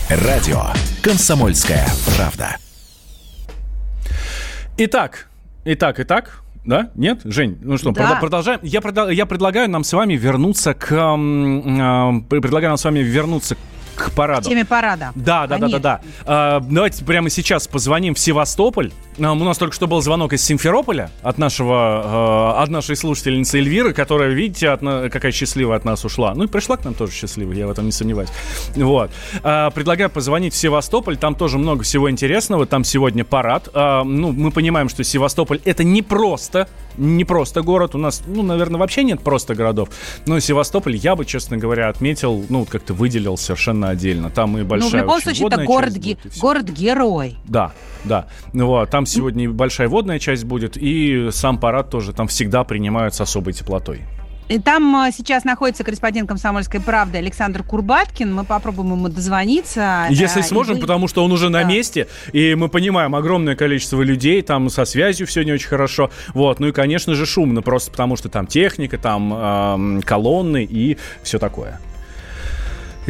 [0.08, 0.66] Радио
[1.02, 1.84] «Комсомольская
[2.16, 2.58] правда».
[4.80, 5.28] Итак,
[5.64, 6.42] итак, итак.
[6.64, 6.90] Да?
[6.96, 7.20] Нет?
[7.24, 8.16] Жень, ну что, Да.
[8.20, 8.60] продолжаем.
[8.62, 8.80] Я,
[9.10, 10.92] я предлагаю нам с вами вернуться к...
[10.92, 13.56] ам, предлагаю нам с вами вернуться
[13.98, 14.42] к параду.
[14.42, 15.12] В теме парада.
[15.14, 16.00] Да, да, да, да, да.
[16.24, 18.92] А, давайте прямо сейчас позвоним в Севастополь.
[19.20, 23.58] А, у нас только что был звонок из Симферополя от нашего, э, от нашей слушательницы
[23.58, 26.34] Эльвиры, которая, видите, от какая счастливая от нас ушла.
[26.34, 28.30] Ну и пришла к нам тоже счастливая, я в этом не сомневаюсь.
[28.74, 29.10] Вот.
[29.42, 31.16] А, предлагаю позвонить в Севастополь.
[31.16, 32.66] Там тоже много всего интересного.
[32.66, 33.68] Там сегодня парад.
[33.74, 36.68] А, ну, мы понимаем, что Севастополь это не просто,
[36.98, 37.94] не просто город.
[37.94, 39.88] У нас, ну, наверное, вообще нет просто городов.
[40.26, 44.30] Но Севастополь я бы, честно говоря, отметил, ну, вот как-то выделил совершенно отдельно.
[44.30, 46.40] Там и Ну, в большая любом случае, это водная город, часть ге- будет, и всё.
[46.40, 47.36] город-герой.
[47.44, 47.72] Да,
[48.04, 48.26] да.
[48.52, 53.14] Вот, там сегодня и большая водная часть будет, и сам парад тоже там всегда принимают
[53.14, 54.02] с особой теплотой.
[54.48, 58.34] И там э, сейчас находится корреспондент «Комсомольской правды» Александр Курбаткин.
[58.34, 60.06] Мы попробуем ему дозвониться.
[60.10, 64.00] Если и сможем, вы- потому что он уже на месте, и мы понимаем огромное количество
[64.02, 66.10] людей, там со связью все не очень хорошо.
[66.34, 70.96] Вот, ну и, конечно же, шумно, просто потому что там техника, там эм, колонны и
[71.22, 71.78] все такое.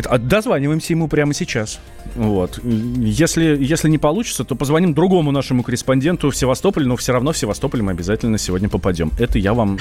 [0.07, 1.81] А Дозваниваемся ему прямо сейчас.
[2.15, 2.61] Вот.
[2.65, 7.39] Если, если не получится, то позвоним другому нашему корреспонденту в Севастополе, но все равно в
[7.39, 9.13] Севастополь мы обязательно сегодня попадем.
[9.19, 9.79] Это я вам,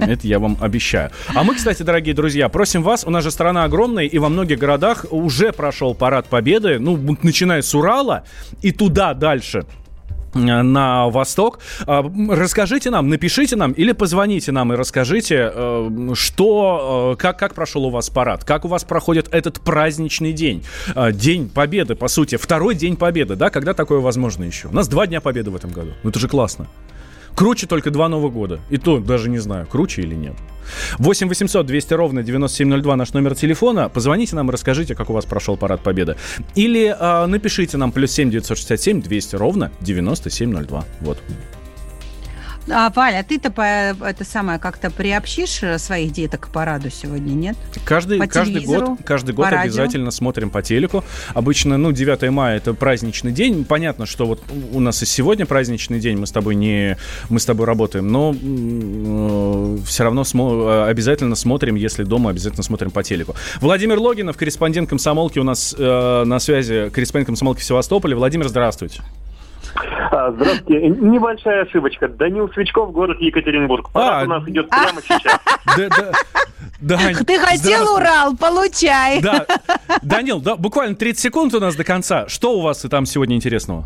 [0.00, 1.10] это я вам обещаю.
[1.34, 4.58] А мы, кстати, дорогие друзья, просим вас, у нас же страна огромная, и во многих
[4.58, 8.24] городах уже прошел парад Победы, ну, начиная с Урала
[8.62, 9.66] и туда дальше
[10.36, 11.60] на восток.
[11.86, 17.54] А, Расскажите нам, напишите нам или позвоните нам и расскажите, э, что, э, как, как
[17.54, 20.64] прошел у вас парад, как у вас проходит этот праздничный день,
[20.94, 24.68] Э, День Победы, по сути, второй День Победы, да, когда такое возможно еще?
[24.68, 26.66] У нас два Дня Победы в этом году, ну это же классно.
[27.36, 28.60] Круче только два Нового года.
[28.70, 30.34] И то даже не знаю, круче или нет.
[30.98, 33.88] 8 800 200 ровно 9702 наш номер телефона.
[33.90, 36.16] Позвоните нам и расскажите, как у вас прошел Парад Победы.
[36.54, 40.84] Или э, напишите нам плюс 7 967 200 ровно 9702.
[41.02, 41.18] Вот.
[42.68, 47.32] А, Валя, а ты-то по, это самое как-то приобщишь э, своих деток к параду сегодня,
[47.32, 47.56] нет?
[47.84, 49.60] Каждый, По каждый год, каждый год радио?
[49.60, 51.04] обязательно смотрим по телеку.
[51.34, 53.64] Обычно, ну, 9 мая это праздничный день.
[53.64, 54.42] Понятно, что вот
[54.72, 56.98] у нас и сегодня праздничный день, мы с тобой не,
[57.28, 58.32] мы с тобой работаем, но
[59.86, 63.36] все равно смо- э, обязательно смотрим, если дома, обязательно смотрим по телеку.
[63.60, 68.16] Владимир Логинов, корреспондент комсомолки у нас э, на связи, корреспондент комсомолки в Севастополе.
[68.16, 69.02] Владимир, здравствуйте.
[70.10, 70.88] А, Здравствуйте.
[70.88, 72.08] Небольшая ошибочка.
[72.08, 73.90] Данил Свечков, город Екатеринбург.
[73.92, 74.24] Парад А.
[74.24, 75.40] у нас идет прямо сейчас.
[75.76, 76.12] Да, да.
[76.80, 77.94] Дань, Ты хотел.
[77.94, 79.20] Урал, получай.
[79.22, 79.46] Да.
[80.02, 82.28] Данил, да, буквально 30 секунд у нас до конца.
[82.28, 83.84] Что у вас и там сегодня интересного?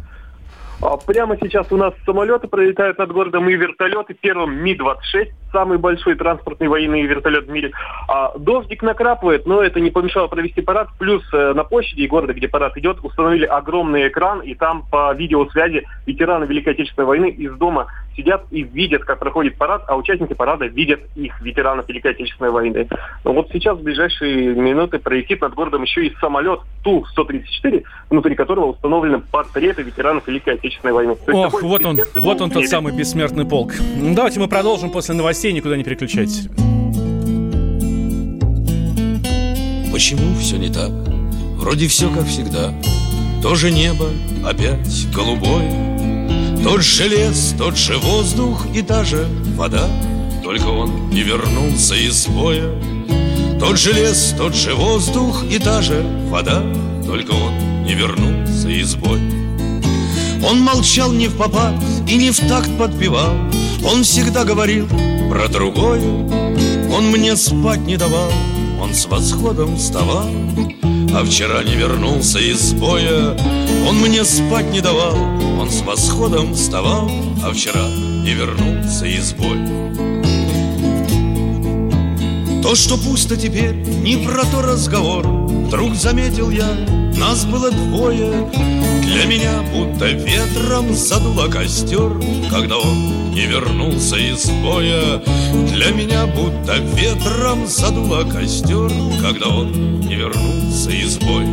[0.83, 4.14] А, Прямо сейчас у нас самолеты пролетают над городом и вертолеты.
[4.14, 7.72] Первым Ми-26, самый большой транспортный военный вертолет в мире.
[8.09, 10.89] А, Дождик накрапывает, но это не помешало провести парад.
[10.99, 15.87] Плюс э, на площади города, где парад идет, установили огромный экран, и там по видеосвязи
[16.07, 20.66] ветераны Великой Отечественной войны из дома сидят и видят, как проходит парад, а участники парада
[20.66, 22.89] видят их, ветеранов Великой Отечественной войны.
[23.24, 28.66] Ну вот сейчас в ближайшие минуты пролетит над городом еще и самолет Ту-134, внутри которого
[28.66, 31.16] установлены портреты ветеранов Великой Отечественной войны.
[31.27, 33.75] То есть Ох, вот он, вот он тот самый бессмертный полк.
[33.97, 36.49] Давайте мы продолжим после новостей, никуда не переключайтесь.
[39.93, 40.91] Почему все не так?
[41.57, 42.73] Вроде все как всегда.
[43.43, 44.07] То же небо
[44.45, 45.71] опять голубое,
[46.62, 49.89] Тот же лес, тот же воздух и та же вода,
[50.45, 52.64] Только он не вернулся из боя.
[53.59, 56.62] Тот же лес, тот же воздух и та же вода,
[57.07, 59.39] Только он не вернулся из боя.
[60.49, 61.74] Он молчал не в попад
[62.09, 63.32] и не в такт подпевал,
[63.84, 64.88] Он всегда говорил
[65.28, 66.03] про другое,
[66.93, 68.30] Он мне спать не давал,
[68.80, 70.26] он с восходом вставал,
[71.14, 73.36] А вчера не вернулся из боя.
[73.86, 75.16] Он мне спать не давал,
[75.61, 77.11] он с восходом вставал,
[77.45, 80.10] А вчера не вернулся из боя.
[82.71, 85.27] То, что пусто теперь, не про то разговор.
[85.27, 86.68] Вдруг заметил я,
[87.18, 88.49] нас было двое.
[89.03, 92.12] Для меня будто ветром задуло костер
[92.49, 95.21] Когда он не вернулся из боя.
[95.73, 98.89] Для меня будто ветром задуло костер
[99.21, 101.47] Когда он не вернулся из боя.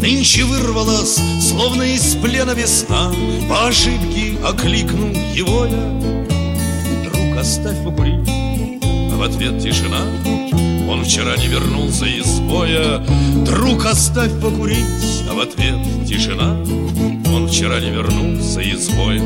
[0.00, 3.12] Нынче вырвалась, словно из плена весна.
[3.48, 7.04] По ошибке окликнул его я.
[7.04, 8.39] Друг, оставь покурить
[9.20, 10.00] в ответ тишина.
[10.88, 13.04] Он вчера не вернулся из боя.
[13.44, 15.26] Друг, оставь покурить.
[15.30, 15.76] А в ответ
[16.08, 16.56] тишина.
[17.30, 19.20] Он вчера не вернулся из боя.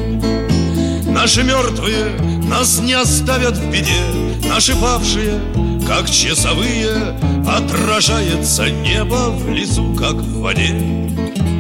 [1.07, 2.07] Наши мертвые
[2.51, 4.03] нас не оставят в беде.
[4.49, 5.41] Наши павшие,
[5.87, 7.17] как часовые
[7.47, 10.75] Отражается небо в лесу, как в воде.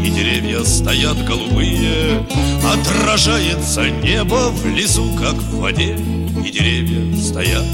[0.05, 2.27] И деревья стоят голубые
[2.65, 5.97] Отражается небо в лесу, как в воде.
[6.45, 7.65] И деревья стоят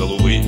[0.00, 0.42] голубые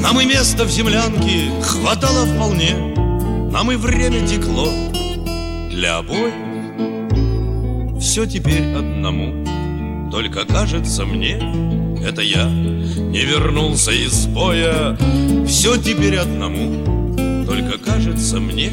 [0.00, 2.74] Нам и места в землянке хватало вполне
[3.52, 4.68] Нам и время текло
[5.70, 6.34] для обоих.
[8.00, 11.36] Все теперь одному Только кажется мне,
[12.04, 14.98] это я Не вернулся из боя.
[15.46, 18.70] Все теперь одному Только кажется мне,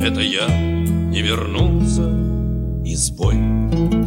[0.00, 2.10] это я Не вернулся
[2.84, 4.01] из боя